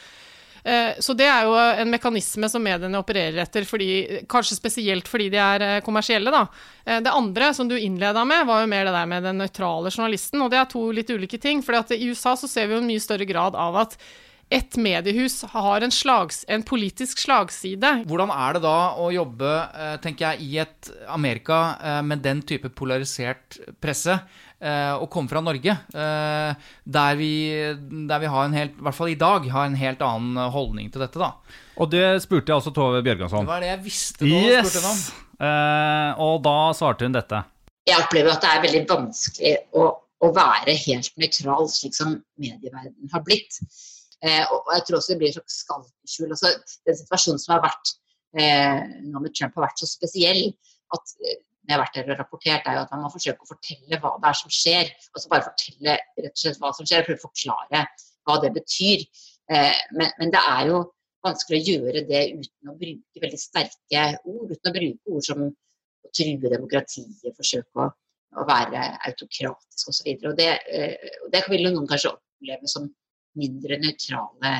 [0.64, 5.28] Eh, Så det er jo en mekanisme som mediene opererer etter, fordi, kanskje spesielt fordi
[5.32, 6.30] de er eh, kommersielle.
[6.30, 6.46] da.
[6.86, 9.90] Eh, Det andre som du innleda med, var jo mer det der med den nøytrale
[9.90, 10.42] journalisten.
[10.42, 11.62] Og det er to litt ulike ting.
[11.62, 13.96] For i USA så ser vi jo en mye større grad av at
[14.52, 18.04] et mediehus har en, slags, en politisk slagside.
[18.04, 19.48] Hvordan er det da å jobbe
[20.04, 24.18] tenker jeg, i et Amerika med den type polarisert presse,
[25.02, 27.30] og komme fra Norge, eh, der vi,
[28.08, 30.90] der vi har en helt, i hvert fall i dag, har en helt annen holdning
[30.94, 31.32] til dette, da.
[31.82, 33.46] Og det spurte jeg også Tove Bjørgansson.
[33.46, 34.68] Det var det jeg visste nå, Yes!
[34.68, 35.28] spurte henne om.
[35.42, 37.42] Eh, og da svarte hun dette.
[37.88, 39.88] Jeg opplever at det er veldig vanskelig å,
[40.22, 43.58] å være helt nøytral, slik som medieverdenen har blitt.
[44.22, 46.28] Eh, og jeg tror også det blir et slags skalkeskjul.
[46.36, 46.52] Altså,
[46.86, 47.94] den situasjonen som har vært
[48.38, 50.44] eh, nå med Trump, har vært så spesiell
[50.94, 51.16] at
[51.72, 54.10] det har vært der og rapportert, er jo at man må forsøke å fortelle hva
[54.20, 54.90] det er som skjer.
[55.12, 57.84] Altså bare fortelle rett og slett hva som skjer, og prøve å forklare
[58.28, 59.06] hva det betyr.
[59.56, 60.82] Eh, men, men det er jo
[61.24, 64.52] vanskelig å gjøre det uten å bruke veldig sterke ord.
[64.52, 67.88] Uten å bruke ord som å true demokratiet, forsøke å,
[68.36, 70.12] å være autokratisk osv.
[70.18, 72.90] Og, det, eh, og det vil noen kanskje oppleve som
[73.40, 74.52] mindre nøytrale.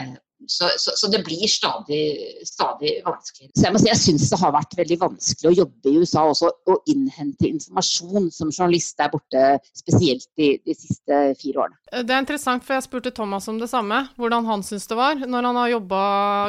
[0.46, 2.02] Så, så, så det blir stadig,
[2.46, 3.52] stadig vanskeligere.
[3.56, 6.24] Så jeg må si jeg syns det har vært veldig vanskelig å jobbe i USA
[6.30, 9.44] også, og innhente informasjon som journalist der borte,
[9.76, 11.78] spesielt de, de siste fire årene.
[11.92, 14.02] Det er interessant, for jeg spurte Thomas om det samme.
[14.20, 16.02] Hvordan han syns det var når han har jobba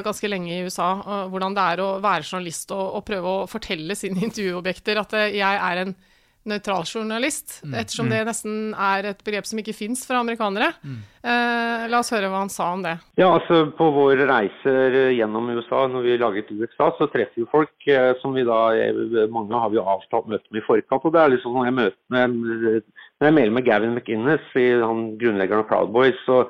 [0.05, 0.93] ganske lenge i USA.
[1.31, 5.59] Hvordan det er å være journalist og, og prøve å fortelle sine intervjuobjekter at jeg
[5.59, 5.95] er en
[6.49, 10.73] nøytral journalist, ettersom det nesten er et begrep som ikke fins for amerikanere.
[11.23, 12.97] Eh, la oss høre hva han sa om det.
[13.19, 17.87] Ja, altså På våre reiser gjennom USA, når vi laget USA, så treffer vi folk
[17.87, 21.05] eh, som vi da eh, Mange har vi jo avtalt møte med i forkant.
[21.05, 22.37] og det er liksom Når jeg møter med,
[23.19, 26.43] når jeg melder med Gavin McInnes, i, han grunnleggeren av Proud Boys, så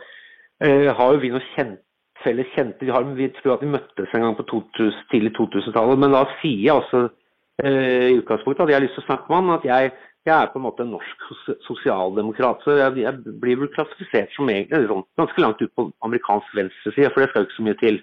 [0.63, 1.81] eh, har jo vi noe kjent,
[2.23, 2.85] felles kjente.
[2.87, 6.23] Vi, har, vi tror at vi møttes en gang på 2000, tidlig 2000-tallet, men da
[6.39, 7.11] sier eh,
[7.61, 9.91] i utgangspunktet hadde jeg lyst til å snakke med han, at jeg,
[10.25, 11.27] jeg er på en måte en norsk
[11.67, 12.63] sosialdemokrat.
[12.65, 14.87] Så jeg, jeg blir vel klassifisert som egentlig
[15.19, 18.01] ganske langt ut på amerikansk venstreside, for det skal jo ikke så mye til.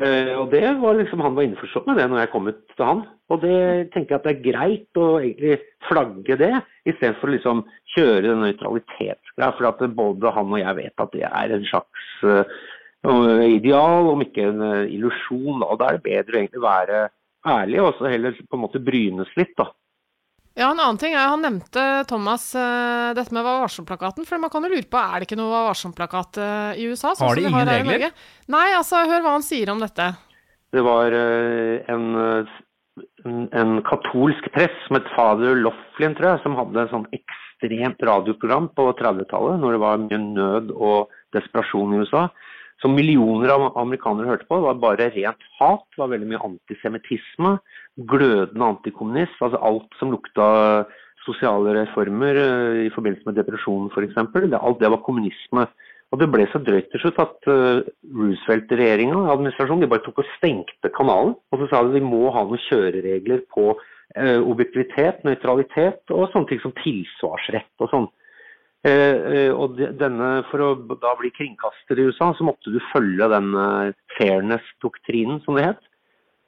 [0.00, 2.86] Eh, og det var liksom, Han var innforstått med det når jeg kom ut til
[2.88, 3.02] han.
[3.32, 6.52] Og det tenker jeg at det er greit å egentlig flagge det,
[6.88, 7.64] istedenfor å liksom
[7.96, 9.50] kjøre den nøytralitetsgreia.
[9.58, 12.62] For at både han og jeg vet at det er en slags eh,
[13.52, 15.60] ideal, om ikke en eh, illusjon.
[15.60, 17.02] Og da er det bedre å egentlig være
[17.48, 19.54] ærlig og så heller på en måte brynes litt.
[19.58, 19.70] da.
[20.52, 24.26] Ja, en annen ting er, Han nevnte Thomas eh, dette med Hva varsom-plakaten.
[24.28, 27.14] For man kan jo lure på, er det ikke noe Hva varsom-plakat eh, i USA?
[27.14, 28.26] sånn Har de ingen har regler?
[28.52, 30.10] Nei, altså, hør hva han sier om dette.
[30.72, 32.04] Det var eh, en,
[33.24, 38.04] en, en katolsk press som het fader Laughlin, tror jeg, som hadde et sånn ekstremt
[38.04, 42.26] radioprogram på 30-tallet, når det var mye nød og desperasjon i USA.
[42.82, 44.58] Som millioner av amerikanere hørte på.
[44.64, 45.86] Var bare rent hat.
[45.92, 47.56] Det var veldig mye antisemittisme.
[48.10, 49.38] Glødende antikommunist.
[49.40, 50.48] Altså alt som lukta
[51.22, 54.18] sosiale reformer eh, i forbindelse med depresjonen f.eks.
[54.18, 55.68] Alt det var kommunisme.
[56.12, 57.80] Og det ble så drøyt til slutt at uh,
[58.12, 61.32] Roosevelt-regjeringa, administrasjonen, de bare tok og stengte kanalen.
[61.52, 66.50] Og så sa de vi må ha noen kjøreregler på eh, objektivitet, nøytralitet og sånne
[66.50, 68.10] ting som tilsvarsrett og sånn.
[68.82, 72.80] Eh, eh, og de, denne, For å da bli kringkaster i USA, så måtte du
[72.90, 75.88] følge den eh, fairness-doktrinen, som det het.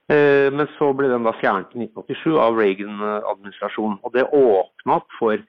[0.05, 3.95] Men så ble den da fjernet i 1987 av Reagan-administrasjonen.
[4.05, 5.41] Og det åpna opp for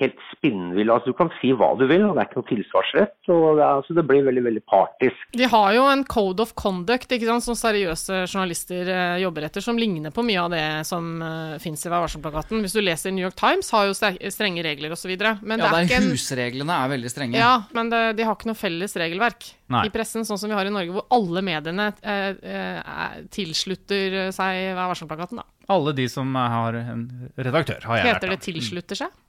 [0.00, 3.12] helt spinnvill Altså du kan si hva du vil, og det er ikke noe tilsvarsrett.
[3.30, 5.20] og det, altså, det blir veldig, veldig partisk.
[5.38, 9.62] De har jo en code of conduct ikke sant, som seriøse journalister eh, jobber etter,
[9.64, 12.58] som ligner på mye av det som uh, fins i Vær varsom-plakaten.
[12.64, 15.14] Hvis du leser New York Times, har jo strenge regler osv.
[15.14, 17.38] Men Ja, det er ikke en husreglene er veldig strenge.
[17.38, 19.86] Ja, men det, de har ikke noe felles regelverk Nei.
[19.86, 24.32] i pressen, sånn som vi har i Norge, hvor alle mediene eh, eh, er- tilslutter
[24.34, 25.38] seg Vær varsom-plakaten.
[25.38, 25.46] da.
[25.70, 27.06] Alle de som har en
[27.38, 28.18] redaktør, har jeg lært.
[28.18, 29.20] Heter det tilslutter seg?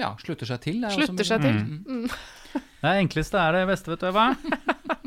[0.00, 0.80] Ja, slutter seg til.
[0.84, 1.58] er Slutter seg til?
[1.58, 2.06] Mm.
[2.82, 4.30] Det enkleste er det beste, vet du, Eva.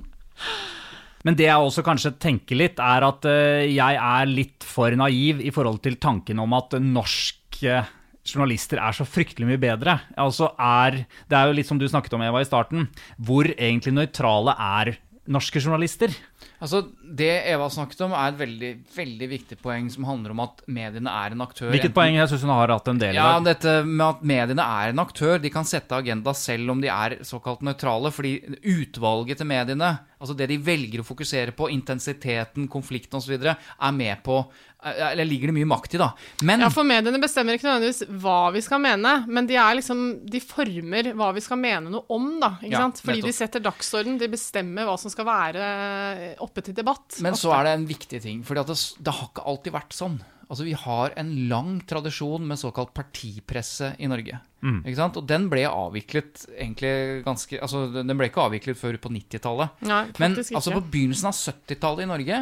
[1.25, 5.41] Men det jeg også kanskje tenker litt, er at eh, jeg er litt for naiv
[5.41, 7.79] i forhold til tanken om at norske
[8.25, 9.97] journalister er så fryktelig mye bedre.
[10.21, 12.87] Altså er, det er jo litt som du snakket om, Eva, i starten.
[13.17, 14.95] Hvor egentlig nøytrale er
[15.25, 16.13] norske journalister?
[16.61, 16.83] Altså,
[17.15, 21.07] Det Eva snakket om, er et veldig, veldig viktig poeng som handler om at mediene
[21.11, 21.69] er en aktør.
[21.71, 22.15] Hvilket enten- poeng?
[22.15, 23.43] Jeg syns hun har hatt en del i Ja, dag.
[23.55, 25.37] dette med at mediene er en aktør.
[25.41, 28.11] De kan sette agenda selv om de er såkalt nøytrale.
[28.11, 33.91] Fordi utvalget til mediene, altså det de velger å fokusere på, intensiteten, konflikten osv., er
[33.91, 34.45] med på
[34.85, 36.11] eh, Eller ligger det mye makt i, da.
[36.43, 40.03] Men Ja, for mediene bestemmer ikke nødvendigvis hva vi skal mene, men de er liksom
[40.29, 42.51] De former hva vi skal mene noe om, da.
[42.61, 43.01] Ikke Ja, sant?
[43.01, 43.25] Fordi nettopp.
[43.25, 47.19] de setter dagsorden, de bestemmer hva som skal være oppe til debatt.
[47.23, 48.65] Men så er det en viktig ting, for det,
[49.03, 50.17] det har ikke alltid vært sånn.
[50.45, 54.37] Altså, Vi har en lang tradisjon med såkalt partipresse i Norge.
[54.85, 55.17] Ikke sant?
[55.17, 59.81] Og den ble avviklet egentlig ganske Altså, den ble ikke avviklet før på 90-tallet.
[60.21, 62.39] Men altså, på begynnelsen av 70-tallet i Norge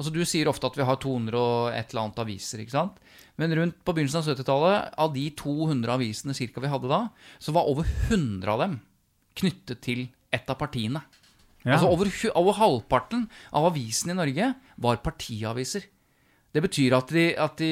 [0.00, 3.00] altså Du sier ofte at vi har 200 og et eller annet aviser, ikke sant?
[3.36, 7.02] Men rundt på begynnelsen av 70-tallet, av de 200 avisene cirka vi hadde da,
[7.36, 8.78] så var over 100 av dem
[9.36, 11.02] knyttet til et av partiene.
[11.62, 11.76] Ja.
[11.76, 15.88] Altså over, over halvparten av avisene i Norge var partiaviser.
[16.50, 17.70] Det betyr at de, at de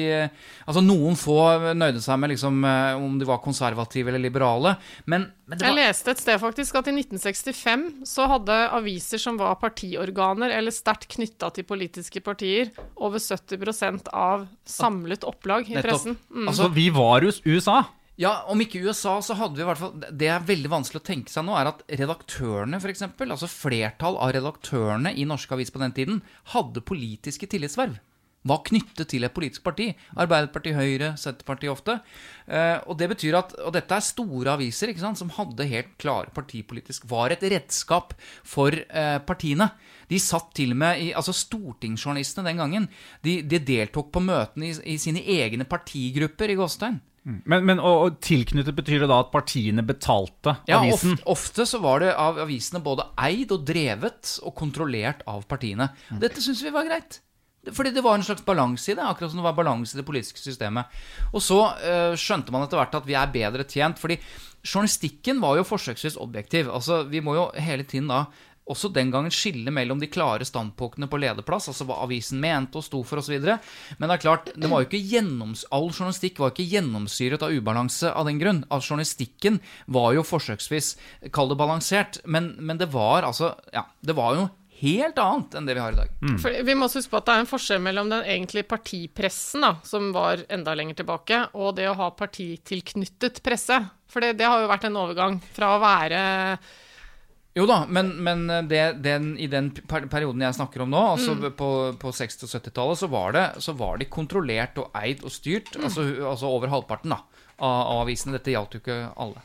[0.63, 1.35] Altså, noen få
[1.75, 4.75] nøyde seg med liksom eh, om de var konservative eller liberale,
[5.09, 9.39] men, men det Jeg leste et sted faktisk at i 1965 så hadde aviser som
[9.39, 15.89] var partiorganer eller sterkt knytta til politiske partier, over 70% av samlet opplag i Nettopp.
[15.89, 16.19] pressen.
[16.31, 16.47] Mm.
[16.47, 17.81] Altså, vi var hos USA.
[18.19, 21.07] Ja, om ikke USA, så hadde vi i hvert fall Det er veldig vanskelig å
[21.07, 25.83] tenke seg nå, er at redaktørene, f.eks., altså flertall av redaktørene i norske aviser på
[25.85, 27.95] den tiden, hadde politiske tillitsverv.
[28.47, 29.89] Var knyttet til et politisk parti.
[30.19, 31.97] Arbeiderpartiet, Høyre, Senterpartiet ofte.
[32.47, 35.91] Eh, og det betyr at Og dette er store aviser ikke sant, som hadde helt
[35.99, 38.15] klare partipolitisk Var et redskap
[38.47, 39.67] for eh, partiene.
[40.07, 42.87] De satt til og med i Altså, stortingsjournalistene den gangen,
[43.27, 46.99] de, de deltok på møtene i, i sine egne partigrupper i Gåstein.
[47.23, 51.17] Men, men og, og tilknyttet betyr det da at partiene betalte Ja, avisen?
[51.17, 55.91] ofte, ofte så var det av avisene både eid og drevet og kontrollert av partiene.
[56.21, 57.19] Dette syns vi var greit.
[57.75, 60.05] Fordi det var en slags balanse i det, akkurat som det var balanse i det
[60.07, 60.87] politiske systemet.
[61.35, 64.15] Og så øh, skjønte man etter hvert at vi er bedre tjent, fordi
[64.63, 66.71] journalistikken var jo forsøksvis objektiv.
[66.71, 68.23] Altså, vi må jo hele tiden da
[68.69, 72.85] også den gangen skille mellom de klare standpunktene på lederplass, altså hva avisen mente og
[72.85, 73.39] sto for osv.
[73.39, 77.55] Men det er klart, det var jo ikke gjennoms all journalistikk var ikke gjennomsyret av
[77.55, 78.63] ubalanse av den grunn.
[78.69, 79.59] Altså, journalistikken
[79.91, 80.93] var jo forsøksvis,
[81.35, 84.47] kall det balansert, men, men det var altså Ja, det var jo
[84.79, 86.11] helt annet enn det vi har i dag.
[86.41, 89.65] For vi må også huske på at det er en forskjell mellom den egentlige partipressen,
[89.65, 93.81] da, som var enda lenger tilbake, og det å ha partitilknyttet presse.
[94.09, 96.21] For det, det har jo vært en overgang fra å være
[97.57, 101.69] Jo da, men, men det, den, i den perioden jeg snakker om nå, altså på,
[101.99, 105.73] på 60- og 70-tallet, så, var det- så var de kontrollert og eid og styrt,
[105.81, 107.17] altså, altså over halvparten da,
[107.57, 108.37] av, av avisene.
[108.37, 109.41] Dette gjaldt jo ikke alle.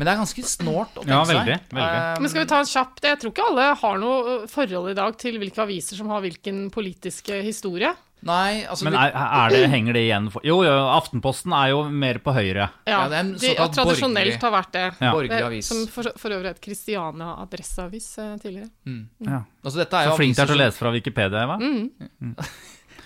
[0.00, 1.72] Men det er ganske snålt å tenke Ja, veldig, seg.
[1.76, 1.96] veldig.
[2.00, 4.94] Eh, Men skal vi ta en kjapp Jeg tror ikke alle har noe forhold i
[4.96, 7.90] dag til hvilke aviser som har hvilken politiske historie.
[8.22, 11.82] Nei, altså Men er, er det, henger det igjen for Jo, jo, Aftenposten er jo
[11.88, 12.66] mer på høyre.
[12.88, 14.86] Ja, Ja, er de tradisjonelt borgerlig- har vært det.
[15.00, 15.12] Ja.
[15.14, 15.66] borgerlig avis.
[15.72, 18.68] Som for, for øvrig het Christiania Adresseavis eh, tidligere.
[19.24, 19.42] Ja.
[19.64, 21.56] Altså, dette er Så jo flink du er til å lese fra Wikipedia, Eva.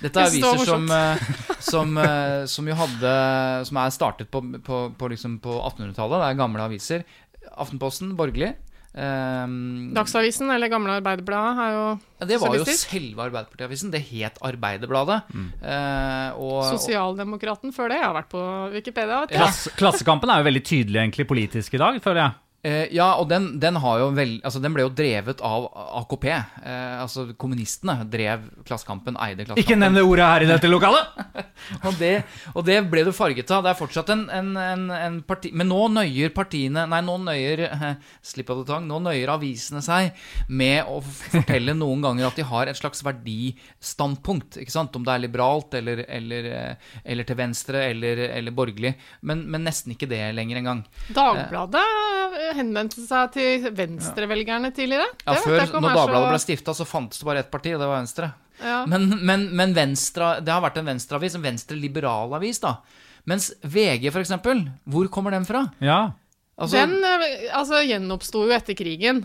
[0.03, 1.31] Dette er aviser som, eh,
[1.63, 3.15] som, eh, som jo hadde
[3.69, 6.21] Som er startet på, på, på, liksom på 1800-tallet.
[6.21, 7.05] Det er gamle aviser.
[7.55, 8.55] Aftenposten, borgerlig.
[8.95, 11.87] Um, Dagsavisen, eller Gamle Arbeiderbladet, er jo
[12.21, 13.91] ja, det var jo selve Arbeiderpartiavisen.
[13.91, 15.19] Det het Arbeiderbladet.
[15.35, 17.99] Eh, og, Sosialdemokraten før det.
[17.99, 18.45] Jeg har vært på
[18.77, 19.25] Wikipedia.
[19.25, 19.39] vet du.
[19.41, 22.39] Klass, Klassekampen er jo veldig tydelig egentlig politisk i dag, føler jeg.
[22.65, 25.67] Eh, ja, og den, den har jo vel Altså, den ble jo drevet av
[26.01, 26.25] AKP.
[26.33, 29.61] Eh, altså, kommunistene drev Klassekampen, eide Klassekampen.
[29.61, 31.11] Ikke nevn det ordet her i dette lokalet!
[31.89, 32.11] Og det,
[32.53, 33.63] og det ble du farget av.
[33.65, 35.49] Det er fortsatt en, en, en, en parti...
[35.57, 37.85] Men nå nøyer partiene Nei, nå nøyer eh,
[38.33, 38.89] Slipp av det tang.
[38.89, 40.13] Nå nøyer avisene seg
[40.53, 44.59] med å fortelle noen ganger at de har et slags verdistandpunkt.
[44.61, 44.97] Ikke sant?
[44.97, 48.95] Om det er liberalt eller, eller, eh, eller til venstre eller, eller borgerlig.
[49.25, 50.85] Men, men nesten ikke det lenger engang.
[51.17, 51.85] Dagbladet
[52.43, 55.07] eh, henvendte seg til venstrevelgerne tidligere.
[55.27, 57.81] Ja, Det før, når så- Dagbladet ble stifta, så fantes det bare ett parti, og
[57.81, 58.33] det var Venstre.
[58.63, 58.85] Ja.
[58.87, 62.77] Men, men, men Venstre, det har vært en venstreavis, en venstre-liberal avis, da.
[63.27, 65.65] Mens VG, for eksempel, hvor kommer den fra?
[65.81, 66.13] Ja.
[66.59, 69.25] Altså, Den eh, altså, gjenoppsto jo etter krigen.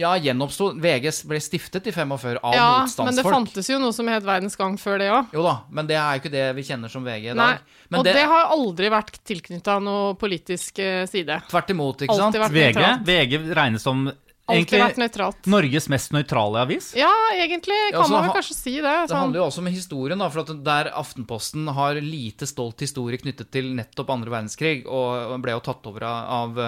[0.00, 0.70] Ja, gjenoppsto.
[0.80, 2.70] VG ble stiftet i 45 av Ja,
[3.04, 5.34] men det fantes jo noe som het Verdens Gang før det òg.
[5.36, 7.60] Jo da, men det er jo ikke det vi kjenner som VG i dag.
[7.90, 11.40] Men Og det, har aldri vært tilknytta noe politisk eh, side.
[11.50, 12.40] Tvert imot, ikke sant?
[12.54, 12.82] VG.
[13.06, 14.06] VG regnes som
[14.50, 15.48] Alltid vært nøytralt.
[15.50, 16.90] Norges mest nøytrale avis.
[16.98, 18.82] Ja, egentlig Ja, kan så man vel kanskje si det.
[18.84, 19.20] Det Sånn.
[19.24, 23.50] handler jo også om historien, da, for at der Aftenposten har lite stolt historie knyttet
[23.54, 26.58] til nettopp andre verdenskrig, og ble jo tatt over av,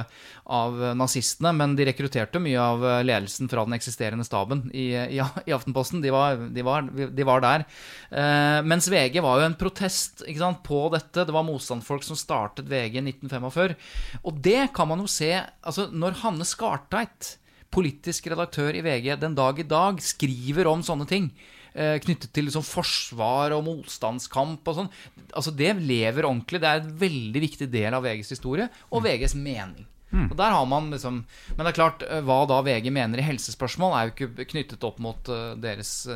[0.47, 5.53] av nazistene, men de rekrutterte mye av ledelsen fra den eksisterende staben i, i, i
[5.55, 6.03] Aftenposten.
[6.03, 7.67] De var, de var, de var der.
[8.11, 11.25] Eh, mens VG var jo en protest ikke sant, på dette.
[11.27, 13.77] Det var motstandsfolk som startet VG i 1945.
[14.25, 17.37] Og det kan man jo se altså Når Hanne Skartveit
[17.73, 21.31] politisk redaktør i VG den dag i dag skriver om sånne ting.
[21.73, 24.91] Eh, knyttet til liksom forsvar og motstandskamp og sånn.
[25.33, 26.61] Altså Det lever ordentlig.
[26.61, 29.89] Det er en veldig viktig del av VGs historie og VGs mening.
[30.13, 31.23] Og der har man liksom
[31.57, 34.85] Men det er klart, eh, hva da VG mener i helsespørsmål, er jo ikke knyttet
[34.85, 36.07] opp mot eh, deres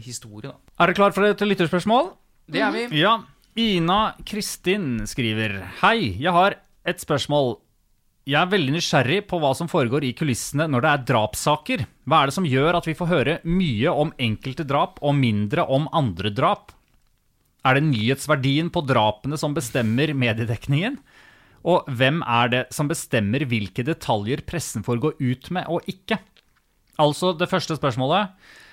[0.00, 0.56] historie, da.
[0.80, 2.14] Er du klar for et lytterspørsmål?
[2.48, 2.88] Det er vi.
[3.02, 3.18] Ja.
[3.54, 6.56] Ina Kristin skriver Hei, jeg har
[6.88, 7.58] et spørsmål.
[8.22, 11.80] Jeg er veldig nysgjerrig på hva som foregår i kulissene når det er drapssaker.
[12.06, 15.64] Hva er det som gjør at vi får høre mye om enkelte drap og mindre
[15.66, 16.70] om andre drap?
[17.66, 21.00] Er det nyhetsverdien på drapene som bestemmer mediedekningen?
[21.66, 26.20] Og hvem er det som bestemmer hvilke detaljer pressen får gå ut med og ikke?
[27.02, 28.30] Altså, det første spørsmålet.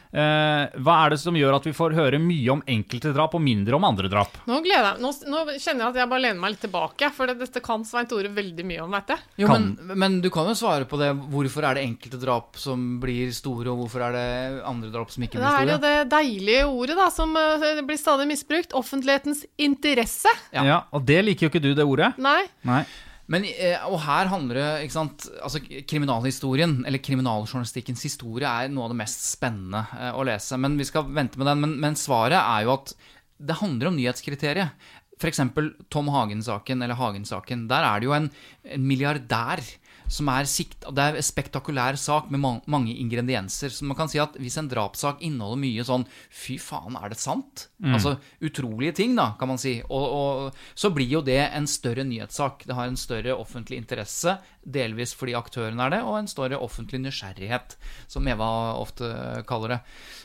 [0.09, 3.43] Eh, hva er det som gjør at vi får høre mye om enkelte drap og
[3.45, 4.39] mindre om andre drap?
[4.49, 7.29] Nå gleder jeg nå, nå kjenner jeg at jeg bare lener meg litt tilbake, for
[7.29, 9.21] det, dette kan Svein Tore veldig mye om, veit jeg.
[9.43, 11.11] Jo, men, men du kan jo svare på det.
[11.29, 14.29] Hvorfor er det enkelte drap som blir store, og hvorfor er det
[14.69, 15.59] andre drap som ikke blir store?
[15.61, 18.73] Det er jo det deilige ordet da, som eh, blir stadig misbrukt.
[18.79, 20.33] Offentlighetens interesse.
[20.55, 20.65] Ja.
[20.65, 20.79] Ja.
[20.95, 22.15] Og det liker jo ikke du, det ordet.
[22.17, 22.41] Nei.
[22.65, 22.81] Nei.
[23.29, 28.87] Men, eh, og her handler det ikke sant, altså Kriminalhistorien, eller kriminaljournalistikkens historie, er noe
[28.87, 30.57] av det mest spennende eh, å lese.
[30.57, 31.61] Men vi skal vente med den.
[31.61, 32.95] Men, men svaret er jo at
[33.39, 34.89] det handler om nyhetskriteriet.
[35.19, 35.43] F.eks.
[35.91, 37.67] Tom Hagen-saken, eller Hagen-saken.
[37.69, 38.29] Der er det jo en,
[38.63, 39.61] en milliardær
[40.09, 40.87] som er sikt...
[40.89, 43.71] Det er en spektakulær sak med mange ingredienser.
[43.73, 47.19] Så man kan si at hvis en drapssak inneholder mye sånn Fy faen, er det
[47.21, 47.67] sant?
[47.93, 49.77] Altså utrolige ting, da, kan man si.
[49.85, 52.65] Og, og så blir jo det en større nyhetssak.
[52.67, 54.35] Det har en større offentlig interesse,
[54.65, 57.77] delvis fordi aktøren er det, og en større offentlig nysgjerrighet,
[58.09, 58.49] som Eva
[58.79, 59.09] ofte
[59.49, 59.79] kaller det.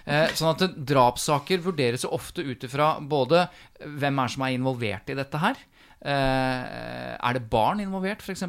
[0.09, 3.47] Eh, sånn at drapssaker vurderes jo ofte ut ifra både
[3.85, 5.61] hvem er som er involvert i dette her.
[6.05, 8.49] Eh, er det barn involvert, f.eks.?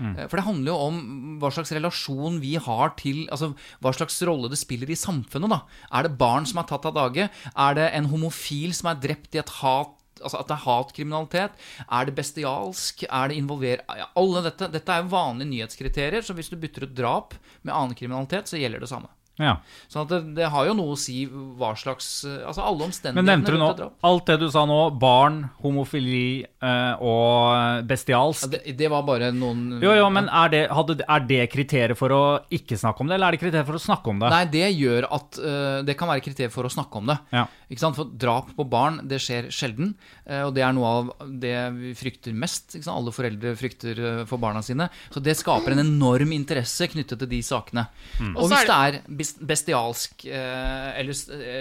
[0.00, 0.98] Eh, For det handler jo om
[1.42, 3.52] hva slags relasjon vi har til Altså
[3.84, 5.50] hva slags rolle det spiller i samfunnet.
[5.52, 5.60] da
[5.92, 7.28] Er det barn som er tatt av dage?
[7.54, 11.62] Er det en homofil som er drept i et hat Altså at det er hatkriminalitet?
[11.88, 13.04] Er det bestialsk?
[13.08, 13.80] Er det involver...
[13.96, 17.32] Ja, alle dette, dette er jo vanlige nyhetskriterier, så hvis du bytter ut drap
[17.62, 19.08] med annen kriminalitet, så gjelder det samme.
[19.40, 19.56] Ja.
[19.88, 22.90] Sånn at det, det har jo noe å si hva slags eh, Altså alle Men
[22.90, 24.78] omstendighetene nevnte du nå alt det du sa nå?
[25.00, 28.46] Barn, homofili eh, og bestialsk.
[28.46, 31.98] Ja, det, det var bare noen Jo, jo, men er det, hadde, er det kriteriet
[31.98, 32.22] for å
[32.52, 34.32] ikke snakke om det, eller er det kriteriet for å snakke om det?
[34.34, 37.18] Nei, det gjør at uh, Det kan være kriterier for å snakke om det.
[37.34, 37.46] Ja.
[37.78, 39.94] For drap på barn, det skjer sjelden.
[40.26, 42.74] eh, og det er noe av det vi frykter mest.
[42.90, 44.88] Alle foreldre frykter eh, for barna sine.
[45.14, 47.86] Så det skaper en enorm interesse knyttet til de sakene.
[48.34, 51.14] Og Og hvis det er bestialsk eh, eller,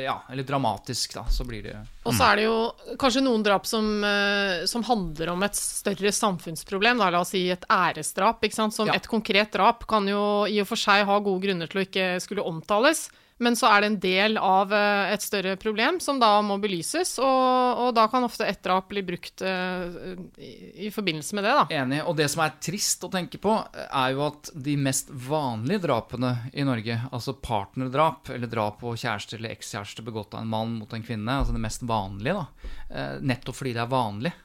[0.03, 2.57] ja, eller dramatisk, da, så blir det Og så er det jo
[2.97, 3.85] kanskje noen drap som,
[4.65, 6.97] som handler om et større samfunnsproblem.
[6.97, 7.11] Da.
[7.13, 8.41] La oss si et æresdrap.
[8.49, 8.93] Som Ja.
[8.95, 12.19] et konkret drap kan jo i og for seg ha gode grunner til å ikke
[12.23, 13.09] skulle omtales.
[13.39, 17.15] Men så er det en del av eh, et større problem som da må belyses,
[17.23, 20.51] og, og da kan ofte ett drap bli brukt uh, i,
[20.87, 21.65] i forbindelse med det, da.
[21.81, 22.01] Enig.
[22.09, 23.55] Og det som er trist å tenke på,
[23.87, 29.39] er jo at de mest vanlige drapene i Norge, altså partnerdrap, eller drap på kjæreste
[29.39, 33.17] eller ekskjæreste begått av en mann mot en kvinne, altså det mest vanlige, da, eh,
[33.23, 34.35] nettopp fordi det er vanlig.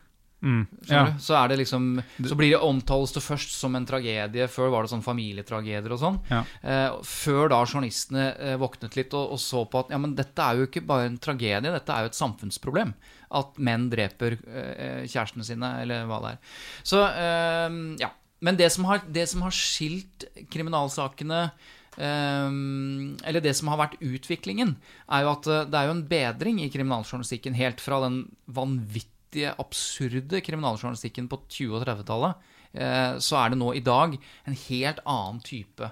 [0.45, 1.03] Mm, ja.
[1.19, 4.49] Så, det liksom, så blir det omtales det først som en tragedie.
[4.53, 6.19] Før var det sånn familietragedier og sånn.
[6.29, 6.43] Ja.
[6.61, 10.45] Eh, før da journalistene eh, våknet litt og, og så på at ja, men dette
[10.45, 12.93] er jo ikke bare en tragedie, dette er jo et samfunnsproblem.
[13.35, 16.59] At menn dreper eh, kjærestene sine, eller hva det er.
[16.85, 18.13] Så eh, ja.
[18.45, 21.47] Men det som har, det som har skilt kriminalsakene
[21.95, 24.75] Um, eller det som har vært utviklingen,
[25.07, 29.14] er jo at eh, det er jo en bedring i kriminaljournalistikken helt fra den vanvittige,
[29.43, 32.35] absurde kriminaljournalistikken på 20- og 30-tallet.
[32.75, 35.91] eh, Så er det nå i dag en helt annen type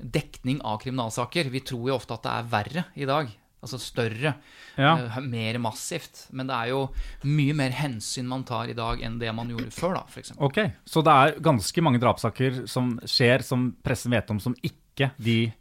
[0.00, 1.50] dekning av kriminalsaker.
[1.50, 3.28] Vi tror jo ofte at det er verre i dag.
[3.62, 4.34] Altså større,
[4.76, 4.96] Ja.
[4.98, 6.26] eh, mer massivt.
[6.32, 6.90] Men det er jo
[7.24, 10.32] mye mer hensyn man tar i dag enn det man gjorde før, da, f.eks.
[10.38, 15.12] Ok, Så det er ganske mange drapssaker som skjer, som pressen vet om, som ikke
[15.20, 15.52] de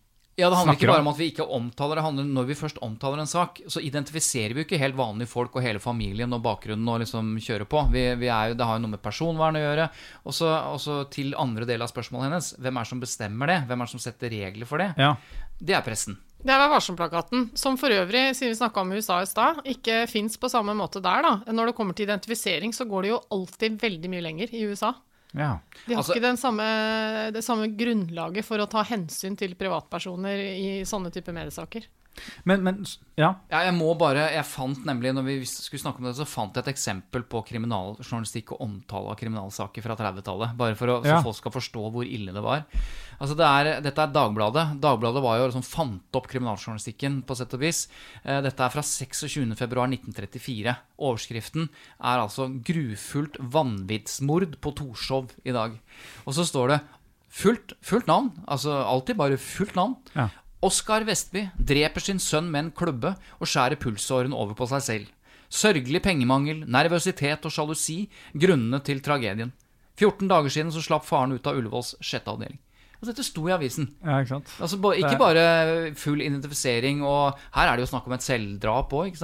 [0.41, 1.11] Ja, det handler ikke bare om.
[1.11, 2.05] at vi ikke omtaler det.
[2.07, 5.55] handler Når vi først omtaler en sak, så identifiserer vi jo ikke helt vanlige folk
[5.55, 7.85] og hele familien og bakgrunnen og liksom kjører på.
[7.93, 9.87] Vi, vi er jo, det har jo noe med personvern å gjøre.
[10.25, 12.51] Og så og så til andre del av spørsmålet hennes.
[12.59, 13.61] Hvem er det som bestemmer det?
[13.69, 14.91] Hvem er det som setter regler for det?
[14.99, 15.15] Ja.
[15.61, 16.17] Det er pressen.
[16.41, 20.07] Det er Vær varsom-plakaten, som for øvrig, siden vi snakka om USA i stad, ikke
[20.09, 21.53] fins på samme måte der, da.
[21.53, 24.95] Når det kommer til identifisering, så går det jo alltid veldig mye lenger i USA.
[25.33, 25.59] Ja.
[25.87, 30.37] De har Altså- ikke den samme, det samme grunnlaget for å ta hensyn til privatpersoner
[30.37, 31.85] i sånne typer mediesaker.
[32.43, 32.79] Men, men
[33.19, 33.29] ja.
[33.51, 36.55] Ja, jeg må bare, jeg fant nemlig, når vi skulle snakke om det, så fant
[36.57, 40.55] jeg et eksempel på kriminaljournalistikk og omtale av kriminalsaker fra 30-tallet.
[40.59, 42.65] Bare for å, så folk skal forstå hvor ille det var.
[43.21, 44.65] Altså det er, Dette er Dagbladet.
[44.81, 47.83] Dagbladet var jo liksom fant opp kriminaljournalistikken på sett og vis.
[48.25, 50.73] Eh, Dette er fra 26.2.1934.
[51.01, 55.77] Overskriften er altså 'Grufullt vanvittsmord på Torshov i dag'.
[56.25, 56.81] Og så står det
[57.31, 59.95] fullt, fullt navn, altså alltid bare fullt navn.
[60.17, 60.27] Ja.
[60.61, 65.07] Oskar Vestby dreper sin sønn med en klubbe og skjærer pulsåren over på seg selv.
[65.49, 68.03] Sørgelig pengemangel, nervøsitet og sjalusi
[68.37, 69.55] grunnene til tragedien.
[69.97, 72.59] 14 dager siden så slapp faren ut av Ullevåls sjette avdeling.
[73.01, 73.87] Og dette sto i avisen.
[74.05, 74.49] Ja, ikke sant?
[74.61, 75.43] Altså, ikke bare
[75.97, 79.17] full identifisering, og her er det jo snakk om et selvdrap òg.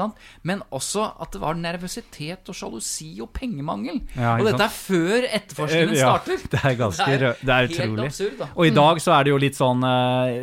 [0.49, 3.99] Men også at det var nervøsitet og sjalusi og pengemangel.
[4.17, 6.41] Ja, og dette er før etterforskningen Ja, starter.
[6.55, 7.07] det er ganske
[7.45, 8.07] det er helt utrolig.
[8.09, 8.47] absurd, da.
[8.55, 10.33] Og i dag så er det jo litt sånn eh,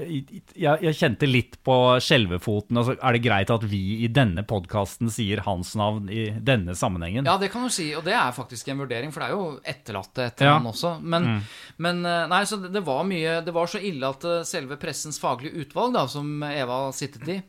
[0.55, 1.77] jeg, jeg kjente litt på
[2.07, 2.79] skjelvefoten.
[2.81, 7.27] Altså, er det greit at vi i denne podkasten sier hans navn i denne sammenhengen?
[7.27, 9.51] Ja, det kan du si, og det er faktisk en vurdering, for det er jo
[9.75, 10.55] etterlatte etter Ja.
[10.61, 10.95] han også.
[11.03, 11.41] Men, Mm.
[11.79, 14.79] men eh, nei, så det, det var mye Det var så ille at eh, selve
[14.81, 17.41] pressens faglige utvalg, da, som Eva sittet i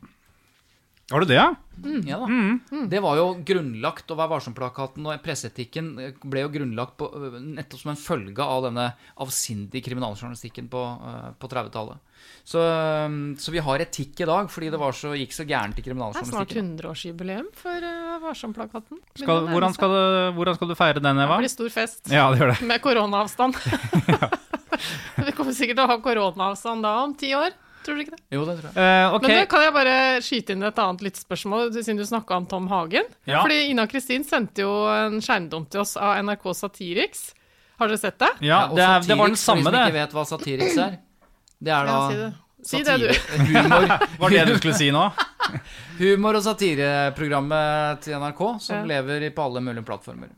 [1.12, 1.52] Har du det, ja?
[2.08, 2.28] Ja da.
[2.90, 7.40] Det var jo grunnlagt, og Vær varsom-plakaten og presseetikken eh, ble jo grunnlagt på, eh,
[7.60, 8.90] nettopp som en følge av denne
[9.22, 10.84] avsindige kriminaljournalistikken på,
[11.42, 12.02] på 30-tallet.
[12.46, 12.62] Så,
[13.42, 16.32] så vi har etikk i dag, fordi det var så, gikk så gærent i kriminaljournalistikken.
[16.32, 17.20] Det er snart kriminaljournalistikken.
[17.20, 19.02] 100-årsjubileum for uh, Varsom-plakaten.
[19.26, 19.78] Hvordan,
[20.38, 21.38] hvordan skal du feire den, Eva?
[21.40, 22.04] Det blir stor fest.
[22.10, 22.60] Ja, det gjør det.
[22.70, 23.58] Med koronaavstand.
[25.28, 27.54] Vi kommer sikkert til å ha koronaavstand da om ti år.
[27.86, 28.24] Tror du ikke det?
[28.34, 28.76] Jo, det tror jeg.
[28.82, 29.28] Uh, okay.
[29.30, 29.96] Men da kan jeg bare
[30.26, 33.10] skyte inn et annet litt spørsmål, siden du snakka om Tom Hagen.
[33.30, 33.44] Ja.
[33.44, 37.28] Fordi Ina Kristin sendte jo en skjermdom til oss av NRK Satiriks.
[37.78, 38.32] Har dere sett det?
[38.48, 40.80] Ja, og det, er, det var den samme, for de som ikke vet hva Satiriks
[40.82, 40.98] er.
[41.62, 42.32] Det er da Ja, si det.
[42.66, 43.10] Si det, du.
[43.52, 43.86] Humor,
[44.24, 45.04] Var det du skulle si nå?
[46.02, 48.86] humor- og satireprogrammet til NRK, som Ja.
[48.96, 50.32] lever på alle mulige plattformer.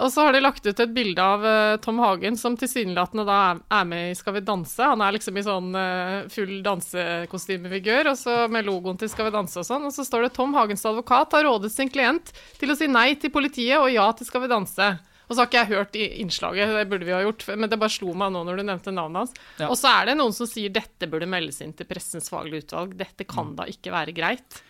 [0.00, 3.38] Og så har de lagt ut et bilde av uh, Tom Hagen som tilsynelatende da
[3.50, 4.80] er, er med i Skal vi danse.
[4.80, 9.34] Han er liksom i sånn uh, full dansekostymefigur og så med logoen til Skal vi
[9.36, 9.84] danse og sånn.
[9.88, 13.10] Og så står det Tom Hagens advokat har rådet sin klient til å si nei
[13.20, 14.90] til politiet og ja til Skal vi danse.
[15.28, 17.92] Og så har ikke jeg hørt innslaget, det burde vi ha gjort, men det bare
[17.94, 19.38] slo meg nå når du nevnte navnet hans.
[19.60, 19.70] Ja.
[19.70, 22.92] Og så er det noen som sier dette burde meldes inn til pressens faglige utvalg.
[23.00, 24.60] Dette kan da ikke være greit.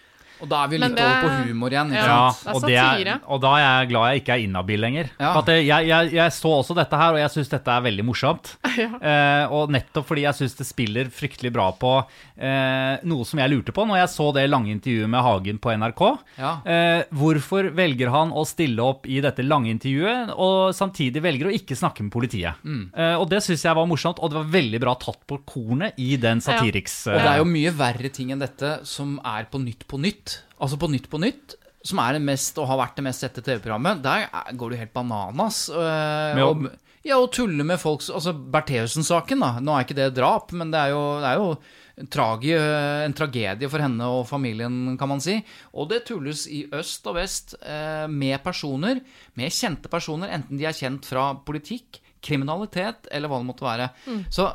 [0.40, 1.92] Og da er vi litt det- over på humor igjen.
[1.94, 2.06] Ja.
[2.12, 5.10] Ja, og, det er, og da er jeg glad jeg ikke er inhabil lenger.
[5.18, 5.32] Ja.
[5.32, 8.04] For At jeg, jeg, jeg så også dette her, og jeg syns dette er veldig
[8.06, 8.54] morsomt.
[8.78, 11.92] eh, og nettopp fordi jeg syns det spiller fryktelig bra på
[12.38, 15.74] eh, noe som jeg lurte på når jeg så det lange intervjuet med Hagen på
[15.78, 16.02] NRK.
[16.38, 16.52] Ja.
[16.66, 21.54] Eh, hvorfor velger han å stille opp i dette lange intervjuet, og samtidig velger å
[21.54, 22.58] ikke snakke med politiet?
[22.66, 22.84] Mm.
[22.94, 25.98] Eh, og det syns jeg var morsomt, og det var veldig bra tatt på kornet
[26.02, 27.04] i den Satiriks...
[27.12, 30.31] Og det er jo mye verre ting enn dette som er på Nytt på Nytt.
[30.62, 33.42] Altså på Nytt på Nytt, som er det mest, og har vært det mest sette
[33.42, 35.68] TV-programmet, der er- går du helt bananas.
[35.68, 36.70] øh, Med og,
[37.04, 39.58] ja, og tulle med folks Altså Bertheussen-saken, da.
[39.58, 41.56] Nå er ikke det drap, men det er jo, det er jo
[41.98, 45.44] en, tragi, en tragedie for henne og familien, kan man si.
[45.74, 49.00] Og det tulles i øst og vest eh, med personer,
[49.34, 53.90] med kjente personer, enten de er kjent fra politikk, kriminalitet eller hva det måtte være.
[54.06, 54.24] Mm.
[54.30, 54.46] Så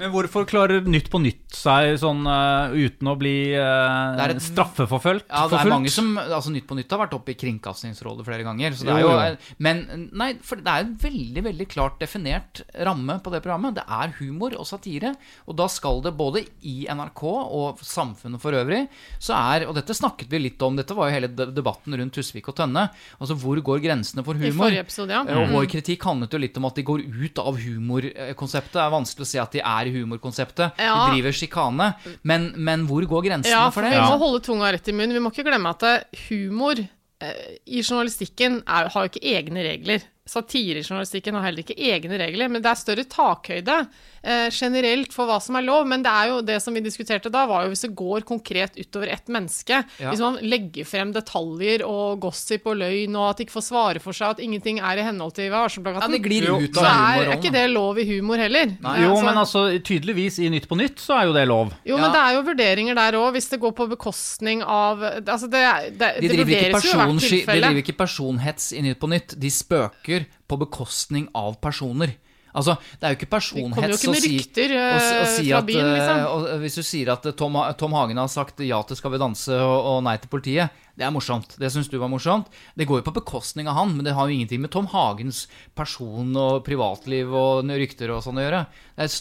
[0.00, 5.26] Men hvorfor klarer Nytt på Nytt seg sånn uh, uten å bli uh, et- straffeforfølgt?
[5.28, 5.74] Ja, det er forfulgt?
[5.74, 8.76] mange som altså Nytt på Nytt har vært oppe i Kringkastingsrådet flere ganger.
[8.76, 9.54] Så det er jo, jo.
[9.62, 13.76] Men nei, for det er en veldig veldig klart definert ramme på det programmet.
[13.78, 15.14] Det er humor og satire.
[15.46, 18.82] Og da skal det både i NRK og samfunnet for øvrig
[19.20, 22.48] så er, Og dette snakket vi litt om, dette var jo hele debatten rundt Tusvik
[22.50, 22.88] og Tønne.
[23.20, 24.50] Altså hvor går grensene for humor?
[24.50, 25.22] I forrige episode, ja.
[25.40, 28.76] Og vår kritikk handlet jo litt om at de går ut av humorkonseptet.
[28.76, 30.78] Det er vanskelig å si at de er i humorkonseptet.
[30.78, 30.94] Ja.
[31.06, 31.90] De driver sjikane.
[32.22, 33.92] Men, men hvor går grensene Ja, for for det?
[33.96, 35.16] vi må holde tunga rett i munnen.
[35.16, 39.64] Vi må ikke glemme at eh, humor eh, i journalistikken er, har jo ikke egne
[39.66, 40.06] regler.
[40.30, 43.76] Satire i har heller ikke egne regler, men det er større takhøyde
[44.22, 45.86] eh, generelt for hva som er lov.
[45.90, 48.78] Men det er jo det som vi diskuterte da, var jo hvis det går konkret
[48.78, 49.80] utover ett menneske.
[49.98, 50.10] Ja.
[50.12, 54.02] Hvis man legger frem detaljer og gossip og løgn, og at de ikke får svare
[54.04, 56.84] for seg, at ingenting er i henhold til Varselplakaten, Ja, det glir Jo, ut så
[56.86, 58.76] av er, er ikke det lov i humor heller.
[58.80, 58.96] Nei.
[59.02, 61.74] Jo, Altså- men altså tydeligvis i Nytt på Nytt så er jo det lov.
[61.84, 62.02] jo, Ja.
[62.06, 65.60] men det er jo vurderinger der òg, hvis det går på bekostning av Altså, det,
[65.98, 68.80] det, De det driver, ikke vurderes jo i hvert personsky- de driver ikke personhets i
[68.82, 69.34] Nytt på Nytt.
[69.40, 72.16] De spøker på bekostning av personer.
[72.50, 75.52] Altså, det er jo ikke personhets jo ikke å si, rykter å, å eh, si
[75.54, 76.22] at, eh, liksom.
[76.26, 79.20] og, eh, Hvis du sier at Tom, Tom Hagen har sagt ja til Skal vi
[79.22, 81.54] danse og, og nei til politiet, det er morsomt.
[81.60, 82.50] Det syns du var morsomt.
[82.76, 85.44] Det går jo på bekostning av han, men det har jo ingenting med Tom Hagens
[85.78, 88.64] person og privatliv og rykter og sånn å gjøre.
[89.00, 89.14] Er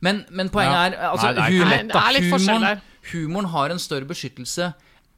[0.00, 0.86] men, men poenget Ja.
[0.86, 1.90] er altså, Nei, det er humor- lett.
[1.92, 4.70] Det er litt forskjell humoren, humoren har en større beskyttelse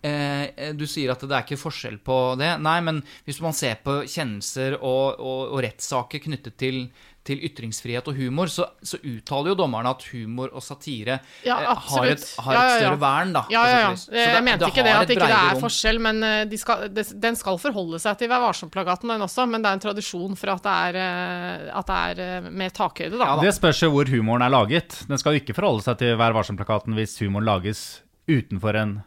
[0.03, 2.55] Eh, du sier at det er ikke forskjell på det.
[2.65, 6.79] Nei, men hvis man ser på kjennelser og, og, og rettssaker knyttet til,
[7.27, 11.83] til ytringsfrihet og humor, så, så uttaler jo dommerne at humor og satire Ja, eh,
[11.91, 12.79] har et, har Ja, et ja, ja.
[12.81, 13.43] større vern, da.
[13.53, 14.07] Ja, ja, og vis.
[14.09, 16.63] Så Jeg mente ikke det at et ikke det ikke er forskjell, men eh, de
[16.65, 19.45] skal, de, den skal forholde seg til Vær varsom-plakaten, den også.
[19.53, 22.73] Men det er en tradisjon for at det er, eh, at det er eh, med
[22.81, 23.35] takhøyde, da.
[23.45, 25.03] Det spørs jo hvor humoren er laget.
[25.13, 27.85] Den skal jo ikke forholde seg til Vær varsom-plakaten hvis humoren lages
[28.31, 28.99] utenfor en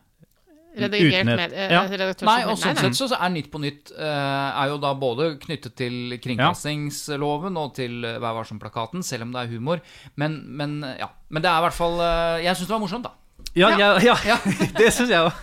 [0.78, 1.84] redigert med, eh, ja.
[2.26, 5.34] Nei, og sånn sett så så er Nytt på Nytt eh, er jo da både
[5.42, 9.84] knyttet til kringkastingsloven og til eh, Vær varsom-plakaten, selv om det er humor.
[10.20, 11.12] Men, men ja.
[11.34, 11.96] Men det er i hvert fall
[12.44, 13.18] Jeg syns det var morsomt, da.
[13.58, 14.38] Ja, ja, ja,
[14.80, 15.34] det syns jeg òg.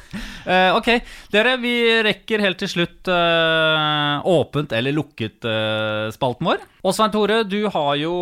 [0.78, 0.88] ok,
[1.30, 6.64] dere, vi rekker helt til slutt uh, åpent eller lukket uh, spalten vår.
[6.82, 8.14] Og Svein Tore, du har jo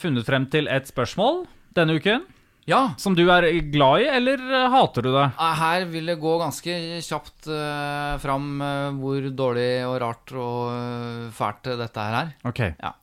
[0.00, 1.44] funnet frem til et spørsmål
[1.76, 2.24] denne uken.
[2.66, 2.80] Ja.
[2.98, 5.26] Som du er glad i, eller eh, hater du det?
[5.38, 10.62] Eh, Her vil det gå ganske kjapt uh, fram uh, hvor dårlig og rart og
[10.74, 12.32] uh, fælt dette her er.
[12.50, 12.74] Okay.
[12.82, 12.94] Ja.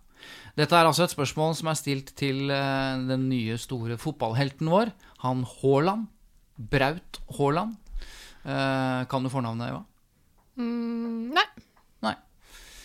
[0.59, 4.91] Dette er altså et spørsmål som er stilt til den nye store fotballhelten vår,
[5.23, 6.05] han Haaland.
[6.57, 7.79] Braut Haaland.
[8.45, 9.81] Eh, kan du fornavnet, Eva?
[10.59, 11.45] Mm, nei.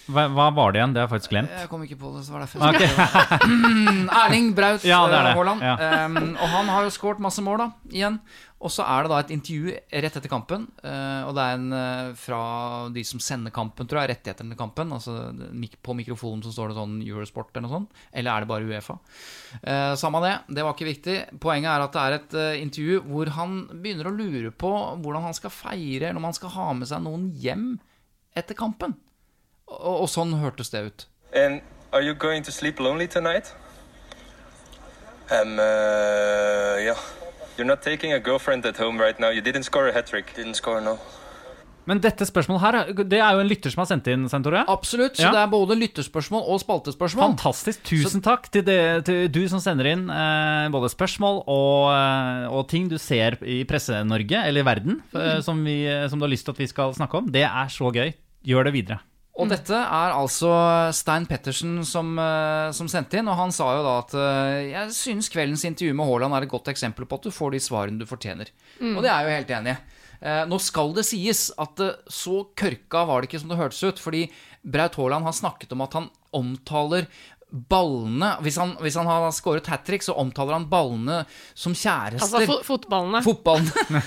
[0.08, 0.92] Hva, hva var det igjen?
[0.96, 1.52] Det har jeg faktisk glemt.
[1.52, 4.10] Jeg kom ikke på det, så var det derfor jeg skrev.
[4.22, 5.32] Erling Braut Ja, det er det.
[5.32, 5.64] eh, Haaland.
[5.64, 6.04] Ja.
[6.06, 8.16] Um, og han har jo skåret masse mål, da, igjen.
[8.58, 10.64] Og så er det da et intervju rett etter kampen.
[10.82, 12.40] Uh, og det er en uh, fra
[12.94, 14.94] de som sender kampen, tror jeg, rettighetene til kampen.
[14.96, 15.18] Altså
[15.84, 18.00] På mikrofonen så står det sånn Eurosport eller noe sånt.
[18.10, 18.96] Eller er det bare Uefa?
[19.60, 21.18] Uh, samme det, det var ikke viktig.
[21.44, 24.72] Poenget er at det er et intervju hvor han begynner å lure på
[25.04, 27.68] hvordan han skal feire, eller om han skal ha med seg noen hjem
[28.38, 28.96] etter kampen.
[29.68, 31.06] Og, og sånn hørtes det ut.
[31.34, 31.60] And
[31.92, 33.52] are you going to sleep lonely tonight?
[35.30, 36.96] Um, uh, yeah.
[37.58, 39.30] You're not taking a girlfriend at home right now.
[39.30, 40.34] You didn't score a hat trick.
[40.36, 40.98] Didn't score, no.
[41.88, 44.60] Men dette spørsmålet her, det er jo en lytter som har sendt inn, Svein Tore.
[44.68, 45.16] Absolutt.
[45.16, 45.30] Så Ja.
[45.32, 47.30] det er både lytterspørsmål og spaltespørsmål.
[47.32, 47.80] Fantastisk.
[47.88, 52.68] Tusen takk til, det, til du som sender inn eh, både spørsmål og, eh, og
[52.68, 55.40] ting du ser i Presse-Norge, eller i verden, mm.
[55.42, 55.80] som, vi,
[56.12, 57.32] som du har lyst til at vi skal snakke om.
[57.32, 58.12] Det er så gøy.
[58.44, 59.00] Gjør det videre.
[59.38, 60.50] Og dette er altså
[60.96, 64.96] Stein Pettersen som, eh, som sendte inn, og han sa jo da at eh, jeg
[64.96, 68.02] synes kveldens intervju med Haaland er et godt eksempel på at du får de svarene
[68.02, 68.50] du fortjener.
[68.82, 69.78] Og det er jeg jo helt enig i.
[70.18, 71.78] Eh, Nå skal det sies at
[72.10, 74.24] så kørka var det ikke som det hørtes ut, fordi
[74.66, 77.06] Braut Haaland har snakket om at han omtaler
[77.48, 81.22] ballene Hvis han, hvis han har skåret hat trick, så omtaler han ballene
[81.56, 82.20] som kjærester.
[82.24, 83.22] Altså fo fotballene.
[83.24, 84.02] Fotballene.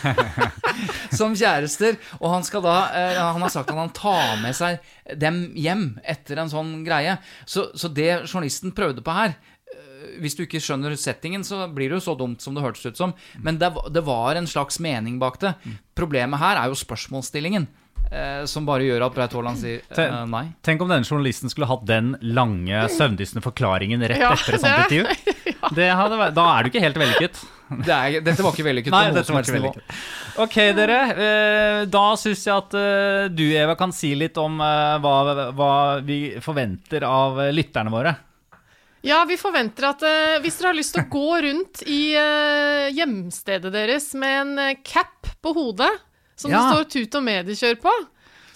[1.19, 1.97] som kjærester.
[2.19, 4.81] Og han skal da eh, Han har sagt at han tar med seg
[5.17, 7.17] dem hjem etter en sånn greie.
[7.49, 11.89] Så, så det journalisten prøvde på her eh, hvis du ikke skjønner settingen, så blir
[11.89, 13.15] det jo så dumt som det hørtes ut som.
[13.41, 15.55] Men det, det var en slags mening bak det.
[15.97, 17.65] Problemet her er jo spørsmålsstillingen.
[18.11, 20.43] Eh, som bare gjør at Braut Haaland sier eh, nei.
[20.67, 24.83] Tenk om denne journalisten skulle hatt den lange, søvndyssende forklaringen rett Ja, etter et sånt
[24.91, 25.55] intervju.
[25.55, 26.07] ja.
[26.11, 27.41] vært- da er du ikke helt vellykket.
[27.71, 29.99] Det er, dette var ikke vellykket Nei, dette var ikke vellykket.
[30.43, 30.97] Ok, dere.
[31.15, 35.13] Eh, da syns jeg at eh, du, Eva, kan si litt om eh, hva,
[35.55, 35.71] hva
[36.03, 38.11] vi forventer av eh, lytterne våre.
[39.07, 42.91] Ja, vi forventer at eh, hvis dere har lyst til å gå rundt i eh,
[42.93, 45.89] hjemstedet deres med en eh, cap på hodet
[46.41, 46.63] som Ja.
[46.65, 47.93] det står Tut og mediekjør på,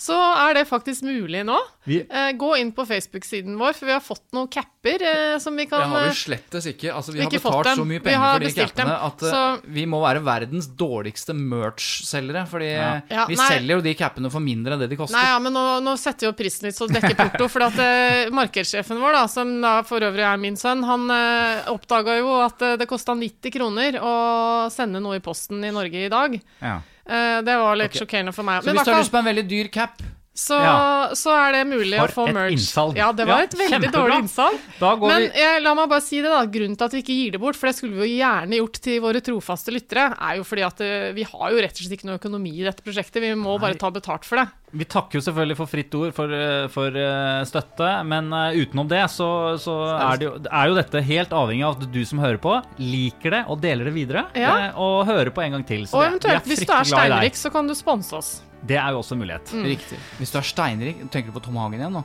[0.05, 0.13] så
[0.49, 1.55] er det faktisk mulig nå.
[1.88, 5.55] Vi- Eh, gå inn på Facebook-siden vår, for vi har fått noen capper eh, som
[5.55, 6.91] vi kan Det har vi eh, slettes ikke.
[6.93, 9.05] Altså, vi har Ikke betalt så mye penger for de cappene dem.
[9.07, 12.43] at eh, Så- vi må være verdens dårligste merch-selgere.
[12.49, 13.01] Fordi Ja.
[13.09, 13.47] Ja, vi nei.
[13.49, 15.15] selger jo de cappene for mindre enn det de koster.
[15.15, 17.47] Nei, ja, men nå, nå setter vi opp prisen litt så dekker porto.
[17.49, 21.63] For at eh, markedssjefen vår, da, som da for øvrig er min sønn, han eh,
[21.71, 26.05] oppdaga jo at eh, det kosta 90 kroner å sende noe i posten i Norge
[26.05, 26.39] i dag.
[26.61, 26.81] Ja.
[27.06, 28.01] Eh, det var litt okay.
[28.03, 28.66] sjokkerende for meg.
[28.66, 30.01] Men hvis du har lyst på en veldig dyr cap
[30.36, 31.09] så, Ja.
[31.15, 32.97] så er det mulig For å få et innsalg.
[32.99, 34.01] Ja, det var Ja, et veldig kjempebra.
[34.01, 34.59] dårlig innsalg.
[35.07, 36.41] Men jeg, la meg bare si det, da.
[36.45, 38.79] Grunnen til at vi ikke gir det bort, for det skulle vi jo gjerne gjort
[38.83, 41.95] til våre trofaste lyttere, er jo fordi at eh, vi har jo rett og slett
[41.95, 43.21] ikke noe økonomi i dette prosjektet.
[43.23, 44.47] Vi må bare ta betalt for det.
[44.75, 48.27] Vi takker jo selvfølgelig for fritt ord for, eh, for eh, støtte, men
[48.59, 52.01] utenom det så, så er, det jo, er jo dette helt avhengig av at du
[52.03, 54.25] som hører på, liker det og deler det videre.
[54.36, 54.73] Ja.
[54.75, 55.88] Og hører på en gang til.
[55.88, 58.33] Så Og eventuelt, vi hvis du er steinrik, så kan du sponse oss.
[58.66, 59.51] Det er jo også en mulighet.
[59.66, 59.97] Riktig.
[60.20, 62.01] Hvis du er steinrik, tenker du på Tom Hagen igjen nå?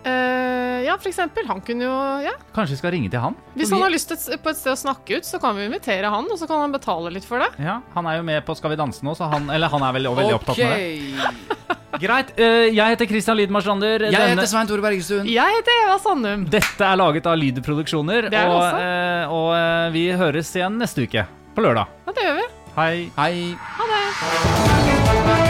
[0.00, 1.44] Uh, ja, for eksempel.
[1.48, 2.32] Han kunne jo Ja.
[2.56, 3.34] Kanskje vi skal ringe til han?
[3.56, 6.08] Hvis han har lyst et, på et sted å snakke ut, så kan vi invitere
[6.12, 7.50] han, og så kan han betale litt for det.
[7.60, 9.92] Ja, Han er jo med på Skal vi danse nå, så han, eller han er
[9.98, 11.76] veldig, veldig opptatt med det.
[12.04, 12.30] Greit.
[12.38, 14.06] Uh, jeg heter Christian Lydmar Strander.
[14.08, 15.28] Jeg Denne- heter Svein Tore Bergestuen.
[15.28, 16.46] Jeg heter Eva Sandum.
[16.48, 18.80] Dette er laget av Lydproduksjoner Det er det og, også.
[18.80, 21.26] eh, og eh, vi høres igjen neste uke.
[21.56, 21.92] På lørdag.
[22.08, 22.48] Ja, det gjør vi.
[22.78, 22.94] Hei.
[23.20, 23.34] Hei.
[23.76, 25.49] Ha det.